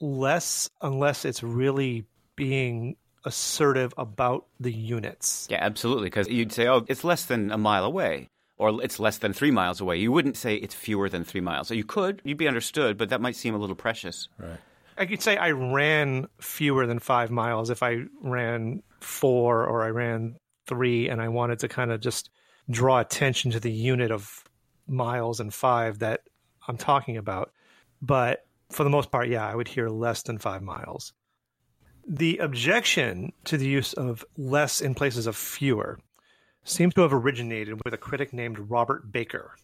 less 0.00 0.70
unless 0.80 1.24
it's 1.24 1.42
really 1.42 2.06
being 2.36 2.96
assertive 3.26 3.92
about 3.98 4.46
the 4.58 4.72
units. 4.72 5.46
Yeah, 5.50 5.58
absolutely. 5.60 6.06
Because 6.06 6.28
you'd 6.28 6.52
say, 6.52 6.66
oh, 6.68 6.84
it's 6.88 7.04
less 7.04 7.26
than 7.26 7.50
a 7.50 7.58
mile 7.58 7.84
away, 7.84 8.30
or 8.56 8.82
it's 8.82 8.98
less 8.98 9.18
than 9.18 9.32
three 9.34 9.50
miles 9.50 9.80
away. 9.80 9.98
You 9.98 10.12
wouldn't 10.12 10.36
say 10.36 10.54
it's 10.54 10.74
fewer 10.74 11.08
than 11.08 11.24
three 11.24 11.42
miles. 11.42 11.68
So 11.68 11.74
you 11.74 11.84
could, 11.84 12.22
you'd 12.24 12.38
be 12.38 12.48
understood, 12.48 12.96
but 12.96 13.10
that 13.10 13.20
might 13.20 13.36
seem 13.36 13.54
a 13.54 13.58
little 13.58 13.76
precious. 13.76 14.28
Right. 14.38 14.58
I 14.96 15.04
could 15.04 15.20
say 15.20 15.36
I 15.36 15.50
ran 15.50 16.28
fewer 16.40 16.86
than 16.86 17.00
five 17.00 17.30
miles 17.30 17.68
if 17.68 17.82
I 17.82 18.04
ran 18.22 18.82
four 19.00 19.66
or 19.66 19.84
I 19.84 19.88
ran 19.88 20.36
three 20.66 21.10
and 21.10 21.20
I 21.20 21.28
wanted 21.28 21.58
to 21.60 21.68
kind 21.68 21.92
of 21.92 22.00
just 22.00 22.30
draw 22.70 23.00
attention 23.00 23.50
to 23.50 23.60
the 23.60 23.70
unit 23.70 24.10
of 24.10 24.42
miles 24.88 25.40
and 25.40 25.52
five 25.52 25.98
that 25.98 26.22
I'm 26.66 26.78
talking 26.78 27.18
about. 27.18 27.52
But 28.00 28.46
for 28.70 28.84
the 28.84 28.90
most 28.90 29.10
part, 29.10 29.28
yeah, 29.28 29.46
I 29.46 29.54
would 29.54 29.68
hear 29.68 29.88
less 29.88 30.22
than 30.22 30.38
five 30.38 30.62
miles. 30.62 31.12
The 32.08 32.38
objection 32.38 33.32
to 33.44 33.56
the 33.56 33.66
use 33.66 33.92
of 33.92 34.24
less 34.36 34.80
in 34.80 34.94
places 34.94 35.26
of 35.26 35.36
fewer 35.36 35.98
seems 36.64 36.94
to 36.94 37.02
have 37.02 37.12
originated 37.12 37.80
with 37.84 37.94
a 37.94 37.98
critic 37.98 38.32
named 38.32 38.70
Robert 38.70 39.10
Baker, 39.10 39.56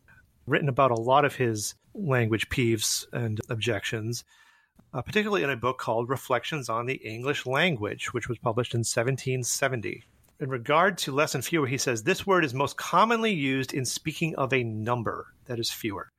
written 0.46 0.68
about 0.68 0.90
a 0.90 1.00
lot 1.00 1.24
of 1.24 1.36
his 1.36 1.74
language 1.94 2.48
peeves 2.48 3.06
and 3.12 3.40
objections 3.48 4.24
uh, 4.94 5.02
particularly 5.02 5.42
in 5.42 5.50
a 5.50 5.56
book 5.56 5.78
called 5.78 6.08
Reflections 6.08 6.68
on 6.68 6.86
the 6.86 6.96
English 6.96 7.46
Language, 7.46 8.12
which 8.12 8.28
was 8.28 8.38
published 8.38 8.74
in 8.74 8.80
1770. 8.80 10.04
In 10.40 10.50
regard 10.50 10.98
to 10.98 11.12
less 11.12 11.34
and 11.34 11.44
fewer, 11.44 11.66
he 11.66 11.78
says 11.78 12.02
this 12.02 12.26
word 12.26 12.44
is 12.44 12.52
most 12.52 12.76
commonly 12.76 13.32
used 13.32 13.72
in 13.72 13.84
speaking 13.84 14.34
of 14.36 14.52
a 14.52 14.64
number 14.64 15.28
that 15.46 15.58
is 15.58 15.70
fewer. 15.70 16.10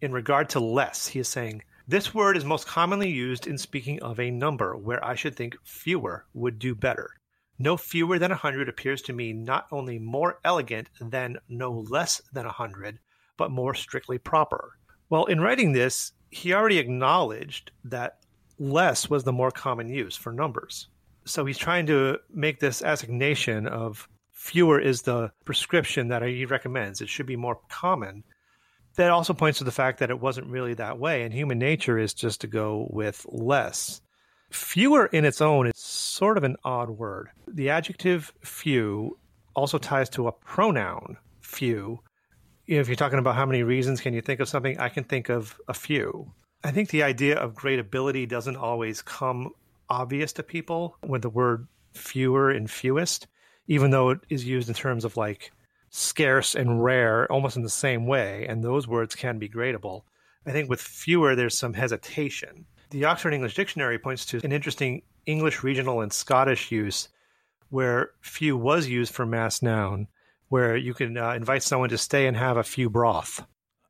In 0.00 0.12
regard 0.12 0.48
to 0.50 0.60
less, 0.60 1.06
he 1.08 1.20
is 1.20 1.28
saying 1.28 1.62
this 1.88 2.14
word 2.14 2.36
is 2.36 2.44
most 2.44 2.66
commonly 2.66 3.10
used 3.10 3.46
in 3.46 3.58
speaking 3.58 4.02
of 4.02 4.20
a 4.20 4.30
number 4.30 4.76
where 4.76 5.04
I 5.04 5.14
should 5.14 5.36
think 5.36 5.56
fewer 5.64 6.26
would 6.34 6.58
do 6.58 6.74
better. 6.74 7.10
No 7.58 7.76
fewer 7.76 8.18
than 8.18 8.32
a 8.32 8.36
hundred 8.36 8.68
appears 8.68 9.02
to 9.02 9.12
me 9.12 9.32
not 9.32 9.66
only 9.70 9.98
more 9.98 10.38
elegant 10.44 10.88
than 11.00 11.38
no 11.48 11.84
less 11.88 12.20
than 12.32 12.46
a 12.46 12.52
hundred, 12.52 12.98
but 13.36 13.50
more 13.50 13.74
strictly 13.74 14.18
proper. 14.18 14.78
Well, 15.10 15.26
in 15.26 15.40
writing 15.40 15.72
this, 15.72 16.12
he 16.30 16.54
already 16.54 16.78
acknowledged 16.78 17.70
that 17.84 18.18
less 18.58 19.10
was 19.10 19.24
the 19.24 19.32
more 19.32 19.50
common 19.50 19.88
use 19.88 20.16
for 20.16 20.32
numbers. 20.32 20.88
So 21.24 21.44
he's 21.44 21.58
trying 21.58 21.86
to 21.86 22.18
make 22.32 22.60
this 22.60 22.82
assignation 22.82 23.66
of 23.66 24.08
fewer 24.32 24.80
is 24.80 25.02
the 25.02 25.30
prescription 25.44 26.08
that 26.08 26.22
he 26.22 26.46
recommends. 26.46 27.00
It 27.00 27.08
should 27.08 27.26
be 27.26 27.36
more 27.36 27.60
common. 27.68 28.24
That 28.96 29.10
also 29.10 29.32
points 29.32 29.58
to 29.58 29.64
the 29.64 29.70
fact 29.70 30.00
that 30.00 30.10
it 30.10 30.20
wasn't 30.20 30.48
really 30.48 30.74
that 30.74 30.98
way, 30.98 31.22
and 31.22 31.32
human 31.32 31.58
nature 31.58 31.98
is 31.98 32.12
just 32.12 32.42
to 32.42 32.46
go 32.46 32.88
with 32.90 33.24
less. 33.28 34.00
Fewer 34.50 35.06
in 35.06 35.24
its 35.24 35.40
own 35.40 35.66
is 35.66 35.78
sort 35.78 36.36
of 36.36 36.44
an 36.44 36.56
odd 36.62 36.90
word. 36.90 37.30
The 37.48 37.70
adjective 37.70 38.32
few 38.42 39.18
also 39.54 39.78
ties 39.78 40.10
to 40.10 40.28
a 40.28 40.32
pronoun 40.32 41.16
few. 41.40 42.00
If 42.66 42.88
you're 42.88 42.96
talking 42.96 43.18
about 43.18 43.34
how 43.34 43.46
many 43.46 43.62
reasons 43.62 44.00
can 44.00 44.12
you 44.12 44.20
think 44.20 44.40
of 44.40 44.48
something, 44.48 44.78
I 44.78 44.90
can 44.90 45.04
think 45.04 45.30
of 45.30 45.58
a 45.68 45.74
few. 45.74 46.32
I 46.62 46.70
think 46.70 46.90
the 46.90 47.02
idea 47.02 47.38
of 47.38 47.54
great 47.54 47.78
ability 47.78 48.26
doesn't 48.26 48.56
always 48.56 49.02
come 49.02 49.50
obvious 49.88 50.32
to 50.34 50.42
people 50.42 50.96
with 51.02 51.22
the 51.22 51.30
word 51.30 51.66
fewer 51.94 52.50
and 52.50 52.70
fewest, 52.70 53.26
even 53.66 53.90
though 53.90 54.10
it 54.10 54.20
is 54.28 54.44
used 54.44 54.68
in 54.68 54.74
terms 54.74 55.04
of 55.04 55.16
like 55.16 55.50
scarce 55.92 56.54
and 56.54 56.82
rare 56.82 57.30
almost 57.30 57.56
in 57.56 57.62
the 57.62 57.68
same 57.68 58.06
way, 58.06 58.46
and 58.48 58.64
those 58.64 58.88
words 58.88 59.14
can 59.14 59.38
be 59.38 59.48
gradable. 59.48 60.02
I 60.44 60.50
think 60.50 60.68
with 60.68 60.80
fewer, 60.80 61.36
there's 61.36 61.56
some 61.56 61.74
hesitation. 61.74 62.64
The 62.90 63.04
Oxford 63.04 63.34
English 63.34 63.54
Dictionary 63.54 63.98
points 63.98 64.26
to 64.26 64.40
an 64.42 64.52
interesting 64.52 65.02
English 65.26 65.62
regional 65.62 66.00
and 66.00 66.12
Scottish 66.12 66.72
use 66.72 67.08
where 67.68 68.10
few 68.20 68.56
was 68.56 68.88
used 68.88 69.14
for 69.14 69.24
mass 69.24 69.62
noun, 69.62 70.08
where 70.48 70.76
you 70.76 70.94
can 70.94 71.16
uh, 71.16 71.32
invite 71.32 71.62
someone 71.62 71.90
to 71.90 71.98
stay 71.98 72.26
and 72.26 72.36
have 72.36 72.56
a 72.56 72.62
few 72.62 72.90
broth. 72.90 73.44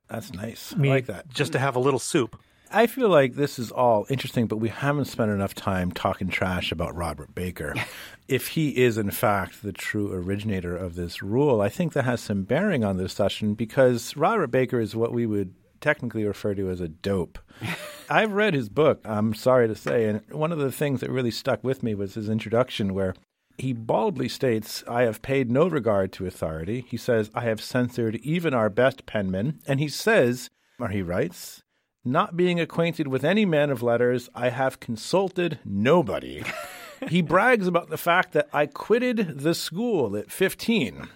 That's 0.09 0.31
nice. 0.31 0.73
I 0.77 0.81
like 0.81 1.05
that. 1.07 1.29
Just 1.29 1.53
to 1.53 1.59
have 1.59 1.75
a 1.75 1.79
little 1.79 1.99
soup. 1.99 2.39
I 2.73 2.87
feel 2.87 3.07
like 3.07 3.35
this 3.35 3.59
is 3.59 3.71
all 3.71 4.07
interesting, 4.09 4.47
but 4.47 4.57
we 4.57 4.69
haven't 4.69 5.05
spent 5.05 5.29
enough 5.29 5.53
time 5.53 5.91
talking 5.91 6.27
trash 6.27 6.71
about 6.71 6.95
Robert 6.95 7.35
Baker. 7.35 7.75
if 8.27 8.47
he 8.49 8.69
is, 8.83 8.97
in 8.97 9.11
fact, 9.11 9.61
the 9.61 9.71
true 9.71 10.11
originator 10.11 10.75
of 10.75 10.95
this 10.95 11.21
rule, 11.21 11.61
I 11.61 11.69
think 11.69 11.93
that 11.93 12.05
has 12.05 12.19
some 12.19 12.43
bearing 12.43 12.83
on 12.83 12.97
this 12.97 13.11
discussion 13.11 13.53
because 13.53 14.17
Robert 14.17 14.47
Baker 14.47 14.79
is 14.79 14.95
what 14.95 15.13
we 15.13 15.27
would 15.27 15.53
technically 15.81 16.25
refer 16.25 16.55
to 16.55 16.71
as 16.71 16.81
a 16.81 16.87
dope. 16.87 17.37
I've 18.09 18.31
read 18.31 18.55
his 18.55 18.69
book, 18.69 19.01
I'm 19.05 19.35
sorry 19.35 19.67
to 19.67 19.75
say, 19.75 20.05
and 20.05 20.21
one 20.31 20.51
of 20.51 20.57
the 20.57 20.71
things 20.71 21.01
that 21.01 21.11
really 21.11 21.31
stuck 21.31 21.63
with 21.63 21.83
me 21.83 21.93
was 21.93 22.15
his 22.15 22.27
introduction 22.27 22.95
where 22.95 23.13
he 23.59 23.73
baldly 23.73 24.29
states, 24.29 24.83
I 24.87 25.03
have 25.03 25.21
paid 25.21 25.51
no 25.51 25.67
regard 25.67 26.11
to 26.13 26.25
authority. 26.25 26.85
He 26.89 26.97
says, 26.97 27.29
I 27.35 27.41
have 27.41 27.61
censored 27.61 28.15
even 28.23 28.55
our 28.55 28.69
best 28.69 29.05
penmen. 29.05 29.59
And 29.67 29.79
he 29.79 29.89
says, 29.89 30.49
or 30.79 30.87
he 30.87 31.03
writes, 31.03 31.61
not 32.05 32.35
being 32.35 32.59
acquainted 32.59 33.07
with 33.07 33.23
any 33.23 33.45
man 33.45 33.69
of 33.69 33.81
letters, 33.81 34.29
I 34.35 34.49
have 34.49 34.79
consulted 34.79 35.59
nobody. 35.65 36.43
he 37.07 37.21
brags 37.21 37.67
about 37.67 37.89
the 37.89 37.97
fact 37.97 38.33
that 38.33 38.49
I 38.53 38.65
quitted 38.65 39.39
the 39.39 39.53
school 39.53 40.17
at 40.17 40.31
15 40.31 41.07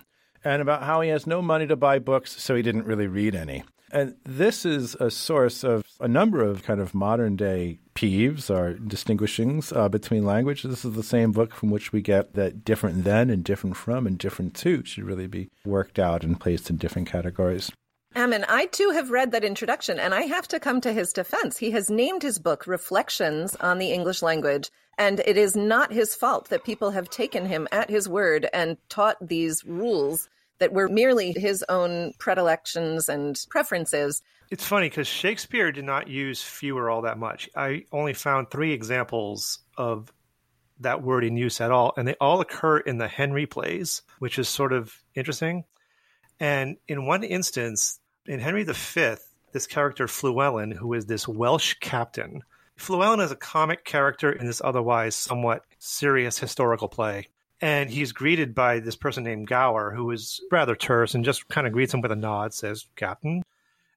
and 0.43 0.61
about 0.61 0.83
how 0.83 1.01
he 1.01 1.09
has 1.09 1.27
no 1.27 1.41
money 1.41 1.67
to 1.67 1.75
buy 1.75 1.99
books, 1.99 2.41
so 2.41 2.55
he 2.55 2.61
didn't 2.61 2.85
really 2.85 3.07
read 3.07 3.35
any. 3.35 3.63
And 3.91 4.15
this 4.25 4.65
is 4.65 4.95
a 4.95 5.09
source 5.09 5.63
of 5.63 5.83
a 5.99 6.07
number 6.07 6.43
of 6.43 6.63
kind 6.63 6.81
of 6.81 6.93
modern 6.93 7.37
day 7.37 7.79
peeves 7.95 8.49
or 8.53 8.73
distinguishings 8.73 9.71
uh, 9.71 9.87
between 9.87 10.25
language. 10.25 10.63
This 10.63 10.83
is 10.83 10.93
the 10.93 11.03
same 11.03 11.31
book 11.31 11.53
from 11.53 11.69
which 11.69 11.93
we 11.93 12.01
get 12.01 12.33
that 12.33 12.65
different 12.65 13.05
than 13.05 13.29
and 13.29 13.43
different 13.43 13.77
from 13.77 14.05
and 14.05 14.17
different 14.17 14.55
to 14.55 14.83
should 14.83 15.05
really 15.05 15.27
be 15.27 15.49
worked 15.65 15.99
out 15.99 16.23
and 16.23 16.39
placed 16.39 16.69
in 16.69 16.75
different 16.75 17.09
categories. 17.09 17.71
Ammon, 18.17 18.45
I 18.49 18.65
too 18.65 18.89
have 18.95 19.11
read 19.11 19.31
that 19.33 19.43
introduction, 19.43 19.99
and 19.99 20.11
I 20.11 20.21
have 20.21 20.47
to 20.47 20.59
come 20.59 20.81
to 20.81 20.91
his 20.91 21.13
defense. 21.13 21.55
He 21.55 21.69
has 21.69 21.91
named 21.91 22.23
his 22.23 22.39
book 22.39 22.65
Reflections 22.65 23.55
on 23.57 23.77
the 23.77 23.91
English 23.91 24.23
Language, 24.23 24.71
and 24.97 25.19
it 25.19 25.37
is 25.37 25.55
not 25.55 25.93
his 25.93 26.15
fault 26.15 26.49
that 26.49 26.63
people 26.63 26.89
have 26.89 27.11
taken 27.11 27.45
him 27.45 27.67
at 27.71 27.91
his 27.91 28.09
word 28.09 28.49
and 28.51 28.77
taught 28.89 29.17
these 29.21 29.63
rules 29.65 30.29
that 30.57 30.73
were 30.73 30.89
merely 30.89 31.31
his 31.31 31.63
own 31.69 32.11
predilections 32.17 33.07
and 33.07 33.39
preferences. 33.51 34.23
It's 34.49 34.65
funny 34.65 34.89
because 34.89 35.07
Shakespeare 35.07 35.71
did 35.71 35.85
not 35.85 36.07
use 36.07 36.41
fewer 36.41 36.89
all 36.89 37.03
that 37.03 37.19
much. 37.19 37.47
I 37.55 37.83
only 37.91 38.13
found 38.13 38.49
three 38.49 38.73
examples 38.73 39.59
of 39.77 40.11
that 40.79 41.03
word 41.03 41.23
in 41.23 41.37
use 41.37 41.61
at 41.61 41.69
all, 41.69 41.93
and 41.95 42.07
they 42.07 42.15
all 42.19 42.41
occur 42.41 42.79
in 42.79 42.97
the 42.97 43.07
Henry 43.07 43.45
plays, 43.45 44.01
which 44.17 44.39
is 44.39 44.49
sort 44.49 44.73
of 44.73 44.91
interesting. 45.13 45.65
And 46.39 46.77
in 46.87 47.05
one 47.05 47.23
instance, 47.23 47.99
in 48.27 48.39
Henry 48.39 48.63
V, 48.63 49.15
this 49.53 49.67
character 49.67 50.07
Fluellen, 50.07 50.73
who 50.73 50.93
is 50.93 51.05
this 51.05 51.27
Welsh 51.27 51.75
captain, 51.79 52.43
Fluellen 52.77 53.23
is 53.23 53.31
a 53.31 53.35
comic 53.35 53.85
character 53.85 54.31
in 54.31 54.45
this 54.45 54.61
otherwise 54.63 55.15
somewhat 55.15 55.63
serious 55.79 56.37
historical 56.37 56.87
play. 56.87 57.27
And 57.59 57.89
he's 57.89 58.11
greeted 58.11 58.53
by 58.53 58.79
this 58.79 58.95
person 58.95 59.23
named 59.23 59.47
Gower, 59.47 59.91
who 59.91 60.11
is 60.11 60.39
rather 60.51 60.75
terse 60.75 61.15
and 61.15 61.25
just 61.25 61.47
kind 61.47 61.65
of 61.65 61.73
greets 61.73 61.93
him 61.93 62.01
with 62.01 62.11
a 62.11 62.15
nod, 62.15 62.53
says, 62.53 62.85
Captain. 62.95 63.41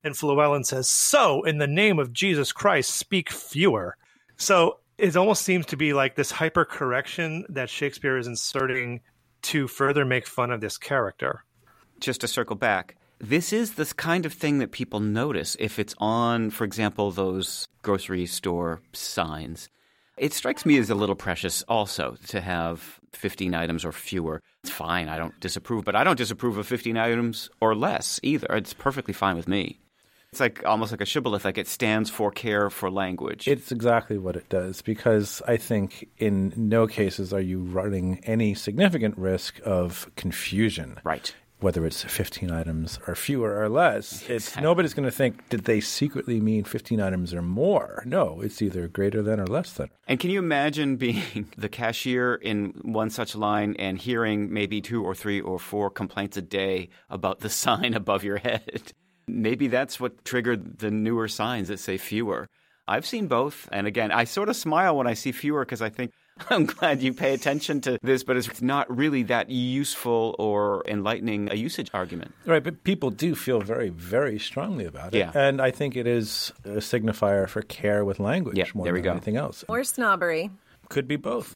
And 0.03 0.14
Fluellen 0.14 0.64
says, 0.64 0.88
So, 0.88 1.43
in 1.43 1.59
the 1.59 1.66
name 1.66 1.99
of 1.99 2.12
Jesus 2.12 2.53
Christ, 2.53 2.95
speak 2.95 3.31
fewer. 3.31 3.99
So 4.38 4.79
it 4.97 5.14
almost 5.14 5.43
seems 5.43 5.66
to 5.66 5.77
be 5.77 5.93
like 5.93 6.14
this 6.16 6.31
hyper 6.31 6.64
correction 6.64 7.45
that 7.51 7.69
Shakespeare 7.69 8.16
is 8.16 8.27
inserting 8.27 9.03
to 9.43 9.69
further 9.69 10.07
make 10.07 10.27
fun 10.27 10.51
of 10.51 10.62
this 10.62 10.79
character. 10.79 11.45
just 11.99 12.23
to 12.23 12.29
circle 12.29 12.57
back, 12.57 12.97
this 13.20 13.52
is 13.52 13.74
this 13.74 13.92
kind 13.92 14.24
of 14.26 14.33
thing 14.33 14.59
that 14.59 14.72
people 14.72 15.00
notice 15.00 15.56
if 15.61 15.78
it's 15.78 15.94
on, 15.98 16.50
for 16.50 16.64
example, 16.64 17.11
those 17.11 17.68
grocery 17.83 18.26
store 18.26 18.80
signs. 18.92 19.68
It 20.16 20.33
strikes 20.33 20.66
me 20.66 20.78
as 20.78 20.90
a 20.90 20.94
little 20.94 21.14
precious 21.14 21.62
also 21.68 22.16
to 22.28 22.40
have 22.40 23.00
15 23.12 23.54
items 23.54 23.85
or 23.85 23.92
fewer. 23.92 24.42
It's 24.62 24.72
fine, 24.72 25.09
I 25.09 25.16
don't 25.16 25.38
disapprove, 25.40 25.85
but 25.85 25.96
I 25.96 26.04
don't 26.04 26.18
disapprove 26.18 26.59
of 26.59 26.66
15 26.66 26.96
items 26.96 27.48
or 27.61 27.74
less 27.74 28.20
either. 28.22 28.48
It's 28.50 28.74
perfectly 28.74 29.14
fine 29.14 29.37
with 29.37 29.48
me. 29.48 29.80
It's 30.33 30.40
like 30.40 30.64
almost 30.64 30.92
like 30.92 31.00
a 31.00 31.06
shibboleth, 31.06 31.44
like 31.44 31.59
it 31.59 31.66
stands 31.66 32.09
for 32.09 32.30
care 32.30 32.70
for 32.70 32.90
language. 32.90 33.48
It's 33.48 33.72
exactly 33.72 34.16
what 34.16 34.37
it 34.37 34.48
does 34.48 34.80
because 34.80 35.42
I 35.48 35.56
think 35.56 36.09
in 36.18 36.52
no 36.56 36.87
cases 36.87 37.33
are 37.33 37.40
you 37.40 37.61
running 37.61 38.20
any 38.24 38.54
significant 38.54 39.18
risk 39.18 39.61
of 39.64 40.09
confusion. 40.16 41.00
right. 41.02 41.35
Whether 41.61 41.85
it's 41.85 42.03
15 42.05 42.51
items 42.51 42.99
or 43.07 43.14
fewer 43.14 43.61
or 43.61 43.68
less, 43.68 44.29
it's 44.29 44.57
nobody's 44.57 44.94
going 44.94 45.05
to 45.05 45.11
think 45.11 45.49
did 45.51 45.64
they 45.64 45.81
secretly 45.81 46.40
mean 46.40 46.64
15 46.64 47.01
items 47.01 47.35
or 47.35 47.42
more. 47.42 48.03
No, 48.07 48.40
it's 48.40 48.62
either 48.62 48.88
greater 48.88 49.23
than 49.23 49.38
or 49.38 49.46
less 49.46 49.73
than. 49.73 49.90
And 50.09 50.18
can 50.18 50.31
you 50.31 50.38
imagine 50.38 50.96
being 51.07 51.51
the 51.57 51.68
cashier 51.68 52.35
in 52.35 52.75
one 52.83 53.11
such 53.11 53.35
line 53.35 53.77
and 53.79 53.99
hearing 53.99 54.53
maybe 54.53 54.81
two 54.81 55.05
or 55.05 55.14
three 55.14 55.40
or 55.40 55.59
four 55.59 55.90
complaints 55.90 56.37
a 56.37 56.42
day 56.42 56.88
about 57.11 57.40
the 57.40 57.51
sign 57.64 57.94
above 57.94 58.25
your 58.25 58.38
head? 58.38 58.92
Maybe 59.29 59.68
that's 59.68 60.01
what 60.01 60.25
triggered 60.25 60.79
the 60.79 60.90
newer 60.90 61.29
signs 61.29 61.68
that 61.68 61.79
say 61.79 61.99
fewer. 61.99 62.49
I've 62.88 63.07
seen 63.07 63.29
both. 63.29 63.68
And 63.70 63.87
again, 63.87 64.11
I 64.11 64.25
sort 64.25 64.49
of 64.49 64.57
smile 64.57 64.96
when 64.96 65.07
I 65.07 65.14
see 65.14 65.31
fewer 65.31 65.64
because 65.64 65.81
I 65.81 65.90
think, 65.90 66.11
I'm 66.50 66.66
glad 66.66 67.03
you 67.03 67.12
pay 67.12 67.35
attention 67.35 67.81
to 67.83 67.98
this, 68.03 68.22
but 68.24 68.37
it's 68.37 68.62
not 68.62 68.94
really 68.94 69.22
that 69.24 69.50
useful 69.50 70.35
or 70.38 70.83
enlightening 70.87 71.50
a 71.50 71.55
usage 71.55 71.90
argument. 71.92 72.33
Right, 72.46 72.62
but 72.62 72.83
people 72.85 73.11
do 73.11 73.35
feel 73.35 73.61
very, 73.61 73.90
very 73.90 74.38
strongly 74.38 74.85
about 74.87 75.14
it. 75.14 75.18
Yeah. 75.18 75.33
And 75.35 75.61
I 75.61 75.70
think 75.70 75.96
it 75.96 76.07
is 76.07 76.53
a 76.64 76.79
signifier 76.79 77.48
for 77.48 77.62
care 77.62 78.05
with 78.05 78.18
language 78.18 78.57
Yeah, 78.57 78.64
more 78.74 78.85
there 78.85 78.94
we 78.94 79.00
than 79.00 79.05
go. 79.05 79.11
anything 79.12 79.37
else. 79.37 79.64
Or 79.68 79.85
snobbery. 79.85 80.50
Could 80.88 81.07
be 81.07 81.16
both. 81.16 81.55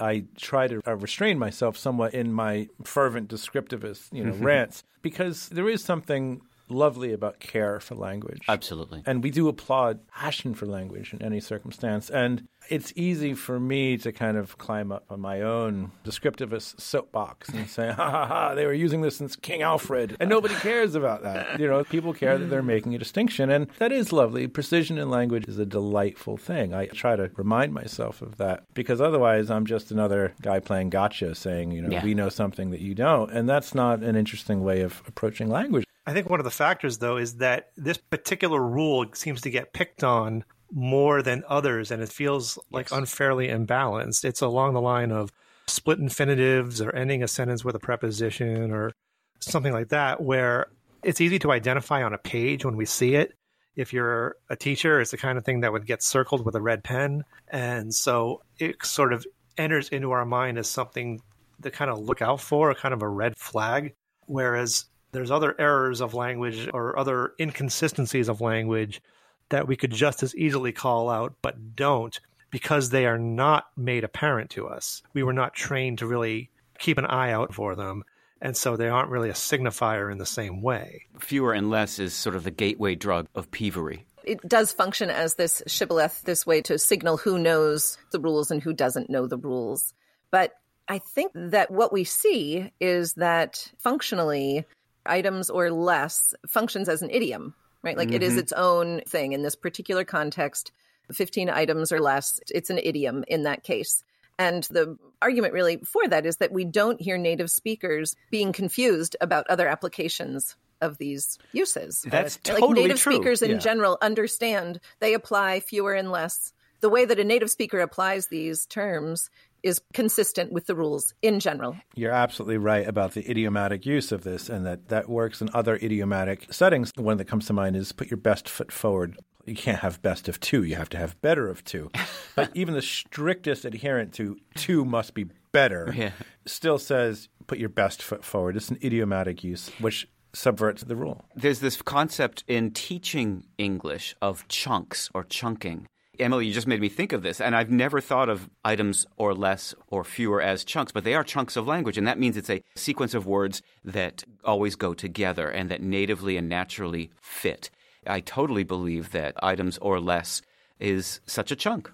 I 0.00 0.24
try 0.36 0.66
to 0.66 0.80
uh, 0.86 0.96
restrain 0.96 1.38
myself 1.38 1.76
somewhat 1.76 2.14
in 2.14 2.32
my 2.32 2.68
fervent 2.82 3.28
descriptivist, 3.28 4.12
you 4.12 4.24
know, 4.24 4.32
rants 4.38 4.82
because 5.02 5.48
there 5.50 5.68
is 5.68 5.84
something 5.84 6.40
lovely 6.68 7.12
about 7.12 7.40
care 7.40 7.80
for 7.80 7.94
language. 7.94 8.42
Absolutely. 8.48 9.02
And 9.06 9.22
we 9.22 9.30
do 9.30 9.48
applaud 9.48 10.06
passion 10.08 10.54
for 10.54 10.66
language 10.66 11.12
in 11.12 11.22
any 11.22 11.40
circumstance. 11.40 12.08
And 12.10 12.46
it's 12.70 12.92
easy 12.96 13.34
for 13.34 13.60
me 13.60 13.98
to 13.98 14.10
kind 14.12 14.38
of 14.38 14.56
climb 14.56 14.90
up 14.90 15.04
on 15.10 15.20
my 15.20 15.42
own 15.42 15.92
descriptivist 16.04 16.80
soapbox 16.80 17.50
and 17.50 17.68
say, 17.68 17.88
ha 17.96 18.10
ha 18.10 18.26
ha, 18.26 18.54
they 18.54 18.64
were 18.64 18.72
using 18.72 19.02
this 19.02 19.16
since 19.16 19.36
King 19.36 19.60
Alfred. 19.62 20.16
And 20.18 20.30
nobody 20.30 20.54
cares 20.54 20.94
about 20.94 21.22
that. 21.24 21.60
You 21.60 21.66
know, 21.68 21.84
people 21.84 22.14
care 22.14 22.38
that 22.38 22.46
they're 22.46 22.62
making 22.62 22.94
a 22.94 22.98
distinction. 22.98 23.50
And 23.50 23.66
that 23.78 23.92
is 23.92 24.12
lovely. 24.12 24.46
Precision 24.46 24.96
in 24.98 25.10
language 25.10 25.46
is 25.46 25.58
a 25.58 25.66
delightful 25.66 26.36
thing. 26.38 26.72
I 26.72 26.86
try 26.86 27.16
to 27.16 27.30
remind 27.36 27.74
myself 27.74 28.22
of 28.22 28.38
that 28.38 28.64
because 28.72 29.00
otherwise 29.00 29.50
I'm 29.50 29.66
just 29.66 29.90
another 29.90 30.32
guy 30.40 30.60
playing 30.60 30.90
gotcha 30.90 31.34
saying, 31.34 31.72
you 31.72 31.82
know, 31.82 31.90
Yeah. 31.90 32.04
we 32.04 32.14
know 32.14 32.30
something 32.30 32.70
that 32.70 32.80
you 32.80 32.94
don't. 32.94 33.30
And 33.30 33.46
that's 33.48 33.74
not 33.74 34.02
an 34.02 34.16
interesting 34.16 34.62
way 34.64 34.80
of 34.80 35.02
approaching 35.06 35.50
language. 35.50 35.83
I 36.06 36.12
think 36.12 36.28
one 36.28 36.40
of 36.40 36.44
the 36.44 36.50
factors, 36.50 36.98
though, 36.98 37.16
is 37.16 37.36
that 37.36 37.70
this 37.76 37.96
particular 37.96 38.60
rule 38.60 39.06
seems 39.14 39.40
to 39.42 39.50
get 39.50 39.72
picked 39.72 40.04
on 40.04 40.44
more 40.70 41.22
than 41.22 41.44
others, 41.48 41.90
and 41.90 42.02
it 42.02 42.08
feels 42.08 42.58
like 42.70 42.92
unfairly 42.92 43.48
imbalanced. 43.48 44.24
It's 44.24 44.42
along 44.42 44.74
the 44.74 44.80
line 44.80 45.12
of 45.12 45.32
split 45.66 45.98
infinitives 45.98 46.80
or 46.80 46.94
ending 46.94 47.22
a 47.22 47.28
sentence 47.28 47.64
with 47.64 47.74
a 47.74 47.78
preposition 47.78 48.70
or 48.70 48.92
something 49.40 49.72
like 49.72 49.88
that, 49.88 50.20
where 50.20 50.66
it's 51.02 51.20
easy 51.20 51.38
to 51.38 51.52
identify 51.52 52.02
on 52.02 52.12
a 52.12 52.18
page 52.18 52.64
when 52.64 52.76
we 52.76 52.84
see 52.84 53.14
it. 53.14 53.34
If 53.76 53.92
you're 53.92 54.36
a 54.48 54.56
teacher, 54.56 55.00
it's 55.00 55.10
the 55.10 55.16
kind 55.16 55.38
of 55.38 55.44
thing 55.44 55.60
that 55.60 55.72
would 55.72 55.86
get 55.86 56.02
circled 56.02 56.44
with 56.44 56.54
a 56.54 56.60
red 56.60 56.84
pen. 56.84 57.24
And 57.48 57.94
so 57.94 58.42
it 58.58 58.84
sort 58.84 59.12
of 59.12 59.26
enters 59.56 59.88
into 59.88 60.12
our 60.12 60.24
mind 60.24 60.58
as 60.58 60.68
something 60.68 61.20
to 61.62 61.70
kind 61.70 61.90
of 61.90 61.98
look 61.98 62.22
out 62.22 62.40
for, 62.40 62.70
a 62.70 62.74
kind 62.74 62.94
of 62.94 63.02
a 63.02 63.08
red 63.08 63.36
flag. 63.36 63.94
Whereas 64.26 64.86
there's 65.14 65.30
other 65.30 65.54
errors 65.58 66.02
of 66.02 66.12
language 66.12 66.68
or 66.74 66.98
other 66.98 67.32
inconsistencies 67.40 68.28
of 68.28 68.40
language 68.40 69.00
that 69.48 69.66
we 69.66 69.76
could 69.76 69.92
just 69.92 70.22
as 70.22 70.34
easily 70.36 70.72
call 70.72 71.08
out, 71.08 71.34
but 71.40 71.76
don't 71.76 72.18
because 72.50 72.90
they 72.90 73.06
are 73.06 73.18
not 73.18 73.66
made 73.76 74.04
apparent 74.04 74.50
to 74.50 74.68
us. 74.68 75.02
We 75.12 75.22
were 75.22 75.32
not 75.32 75.54
trained 75.54 75.98
to 75.98 76.06
really 76.06 76.50
keep 76.78 76.98
an 76.98 77.06
eye 77.06 77.32
out 77.32 77.54
for 77.54 77.74
them. 77.74 78.04
And 78.40 78.56
so 78.56 78.76
they 78.76 78.88
aren't 78.88 79.10
really 79.10 79.30
a 79.30 79.34
signifier 79.34 80.12
in 80.12 80.18
the 80.18 80.26
same 80.26 80.60
way. 80.60 81.06
Fewer 81.18 81.52
and 81.52 81.70
less 81.70 81.98
is 81.98 82.12
sort 82.14 82.36
of 82.36 82.44
the 82.44 82.50
gateway 82.50 82.94
drug 82.94 83.26
of 83.34 83.50
peevery. 83.50 84.02
It 84.24 84.40
does 84.46 84.72
function 84.72 85.10
as 85.10 85.34
this 85.34 85.62
shibboleth, 85.66 86.22
this 86.22 86.46
way 86.46 86.60
to 86.62 86.78
signal 86.78 87.16
who 87.16 87.38
knows 87.38 87.98
the 88.12 88.20
rules 88.20 88.50
and 88.50 88.62
who 88.62 88.72
doesn't 88.72 89.10
know 89.10 89.26
the 89.26 89.38
rules. 89.38 89.94
But 90.30 90.52
I 90.88 90.98
think 90.98 91.32
that 91.34 91.70
what 91.70 91.92
we 91.92 92.04
see 92.04 92.72
is 92.80 93.14
that 93.14 93.70
functionally, 93.78 94.64
items 95.06 95.50
or 95.50 95.70
less 95.70 96.34
functions 96.46 96.88
as 96.88 97.02
an 97.02 97.10
idiom, 97.10 97.54
right? 97.82 97.96
Like 97.96 98.08
mm-hmm. 98.08 98.16
it 98.16 98.22
is 98.22 98.32
mm-hmm. 98.32 98.40
its 98.40 98.52
own 98.52 99.00
thing 99.06 99.32
in 99.32 99.42
this 99.42 99.54
particular 99.54 100.04
context. 100.04 100.72
15 101.12 101.50
items 101.50 101.92
or 101.92 102.00
less, 102.00 102.40
it's 102.50 102.70
an 102.70 102.78
idiom 102.82 103.24
in 103.28 103.42
that 103.42 103.62
case. 103.62 104.02
And 104.38 104.64
the 104.64 104.98
argument 105.20 105.52
really 105.52 105.76
for 105.78 106.06
that 106.08 106.26
is 106.26 106.38
that 106.38 106.52
we 106.52 106.64
don't 106.64 107.00
hear 107.00 107.18
native 107.18 107.50
speakers 107.50 108.16
being 108.30 108.52
confused 108.52 109.16
about 109.20 109.46
other 109.48 109.68
applications 109.68 110.56
of 110.80 110.98
these 110.98 111.38
uses. 111.52 112.04
That's 112.06 112.38
like 112.46 112.58
totally 112.58 112.82
native 112.82 113.00
true. 113.00 113.14
speakers 113.14 113.42
in 113.42 113.52
yeah. 113.52 113.58
general 113.58 113.98
understand 114.02 114.80
they 115.00 115.14
apply 115.14 115.60
fewer 115.60 115.94
and 115.94 116.10
less. 116.10 116.52
The 116.80 116.88
way 116.88 117.04
that 117.04 117.20
a 117.20 117.24
native 117.24 117.50
speaker 117.50 117.80
applies 117.80 118.26
these 118.26 118.66
terms 118.66 119.30
is 119.64 119.80
consistent 119.94 120.52
with 120.52 120.66
the 120.66 120.76
rules 120.76 121.14
in 121.22 121.40
general. 121.40 121.76
You're 121.94 122.12
absolutely 122.12 122.58
right 122.58 122.86
about 122.86 123.14
the 123.14 123.28
idiomatic 123.28 123.86
use 123.86 124.12
of 124.12 124.22
this 124.22 124.48
and 124.48 124.64
that 124.66 124.88
that 124.88 125.08
works 125.08 125.40
in 125.40 125.48
other 125.54 125.76
idiomatic 125.76 126.52
settings. 126.52 126.92
The 126.92 127.02
one 127.02 127.16
that 127.16 127.24
comes 127.24 127.46
to 127.46 127.52
mind 127.54 127.74
is 127.74 127.90
put 127.90 128.10
your 128.10 128.18
best 128.18 128.48
foot 128.48 128.70
forward. 128.70 129.18
You 129.46 129.54
can't 129.54 129.80
have 129.80 130.00
best 130.02 130.28
of 130.28 130.38
two, 130.38 130.62
you 130.62 130.76
have 130.76 130.90
to 130.90 130.98
have 130.98 131.20
better 131.22 131.48
of 131.48 131.64
two. 131.64 131.90
but 132.36 132.50
even 132.54 132.74
the 132.74 132.82
strictest 132.82 133.64
adherent 133.64 134.12
to 134.14 134.36
two 134.54 134.84
must 134.84 135.14
be 135.14 135.26
better 135.50 135.92
yeah. 135.96 136.10
still 136.46 136.78
says 136.78 137.28
put 137.46 137.58
your 137.58 137.70
best 137.70 138.02
foot 138.02 138.24
forward. 138.24 138.56
It's 138.56 138.68
an 138.68 138.78
idiomatic 138.82 139.42
use, 139.42 139.70
which 139.80 140.08
subverts 140.34 140.82
the 140.82 140.96
rule. 140.96 141.24
There's 141.34 141.60
this 141.60 141.80
concept 141.80 142.44
in 142.48 142.72
teaching 142.72 143.44
English 143.56 144.14
of 144.20 144.46
chunks 144.48 145.10
or 145.14 145.24
chunking. 145.24 145.86
Emily, 146.20 146.46
you 146.46 146.52
just 146.52 146.66
made 146.66 146.80
me 146.80 146.88
think 146.88 147.12
of 147.12 147.22
this, 147.22 147.40
and 147.40 147.56
I've 147.56 147.70
never 147.70 148.00
thought 148.00 148.28
of 148.28 148.48
items 148.64 149.06
or 149.16 149.34
less 149.34 149.74
or 149.88 150.04
fewer 150.04 150.40
as 150.40 150.64
chunks, 150.64 150.92
but 150.92 151.02
they 151.02 151.14
are 151.14 151.24
chunks 151.24 151.56
of 151.56 151.66
language, 151.66 151.98
and 151.98 152.06
that 152.06 152.18
means 152.18 152.36
it's 152.36 152.50
a 152.50 152.62
sequence 152.76 153.14
of 153.14 153.26
words 153.26 153.62
that 153.84 154.22
always 154.44 154.76
go 154.76 154.94
together 154.94 155.48
and 155.48 155.70
that 155.70 155.82
natively 155.82 156.36
and 156.36 156.48
naturally 156.48 157.10
fit. 157.20 157.70
I 158.06 158.20
totally 158.20 158.62
believe 158.62 159.10
that 159.10 159.34
items 159.42 159.76
or 159.78 159.98
less 159.98 160.40
is 160.78 161.20
such 161.26 161.50
a 161.50 161.56
chunk. 161.56 161.90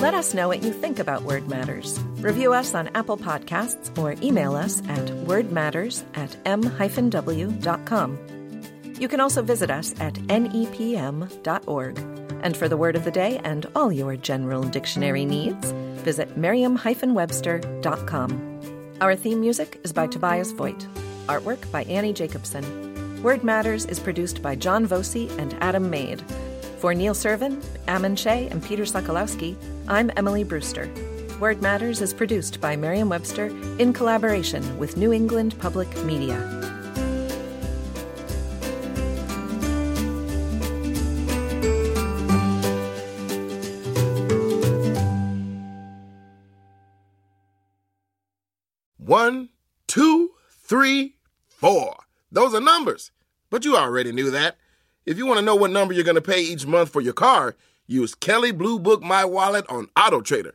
Let 0.00 0.14
us 0.14 0.34
know 0.34 0.48
what 0.48 0.62
you 0.62 0.72
think 0.72 0.98
about 0.98 1.22
Word 1.22 1.48
Matters. 1.48 1.98
Review 2.20 2.52
us 2.52 2.74
on 2.74 2.88
Apple 2.96 3.16
Podcasts 3.16 3.96
or 3.96 4.16
email 4.20 4.56
us 4.56 4.80
at 4.88 5.06
wordmatters 5.24 6.02
at 6.14 6.36
m-w.com. 6.44 8.18
You 8.98 9.06
can 9.06 9.20
also 9.20 9.40
visit 9.40 9.70
us 9.70 9.94
at 10.00 10.14
nepm.org. 10.14 11.98
And 12.42 12.56
for 12.56 12.68
the 12.68 12.76
word 12.76 12.96
of 12.96 13.04
the 13.04 13.12
day 13.12 13.40
and 13.44 13.66
all 13.76 13.92
your 13.92 14.16
general 14.16 14.64
dictionary 14.64 15.24
needs, 15.24 15.70
visit 16.02 16.36
merriam-webster.com. 16.36 18.96
Our 19.00 19.14
theme 19.14 19.40
music 19.40 19.80
is 19.84 19.92
by 19.92 20.08
Tobias 20.08 20.50
Voigt. 20.50 20.88
Artwork 21.28 21.70
by 21.70 21.84
Annie 21.84 22.12
Jacobson. 22.12 23.22
Word 23.22 23.44
Matters 23.44 23.86
is 23.86 24.00
produced 24.00 24.42
by 24.42 24.56
John 24.56 24.86
Voci 24.86 25.28
and 25.38 25.54
Adam 25.60 25.88
Maid. 25.88 26.20
For 26.78 26.94
Neil 26.94 27.14
Serven, 27.14 27.62
Ammon 27.86 28.16
Shea, 28.16 28.48
and 28.48 28.60
Peter 28.60 28.82
Sokolowski, 28.82 29.54
I'm 29.86 30.10
Emily 30.16 30.42
Brewster. 30.42 30.90
Word 31.40 31.62
Matters 31.62 32.00
is 32.00 32.12
produced 32.12 32.60
by 32.60 32.74
Merriam 32.74 33.08
Webster 33.10 33.46
in 33.78 33.92
collaboration 33.92 34.76
with 34.76 34.96
New 34.96 35.12
England 35.12 35.56
Public 35.60 35.88
Media. 36.02 36.36
One, 48.96 49.50
two, 49.86 50.32
three, 50.50 51.14
four. 51.46 51.96
Those 52.32 52.52
are 52.52 52.60
numbers. 52.60 53.12
But 53.48 53.64
you 53.64 53.76
already 53.76 54.10
knew 54.10 54.32
that. 54.32 54.56
If 55.06 55.16
you 55.16 55.24
want 55.24 55.38
to 55.38 55.44
know 55.44 55.54
what 55.54 55.70
number 55.70 55.94
you're 55.94 56.02
going 56.02 56.16
to 56.16 56.20
pay 56.20 56.42
each 56.42 56.66
month 56.66 56.90
for 56.90 57.00
your 57.00 57.12
car, 57.12 57.54
use 57.86 58.16
Kelley 58.16 58.50
Blue 58.50 58.80
Book 58.80 59.02
My 59.02 59.24
Wallet 59.24 59.64
on 59.70 59.88
Auto 59.96 60.20
Trader. 60.20 60.54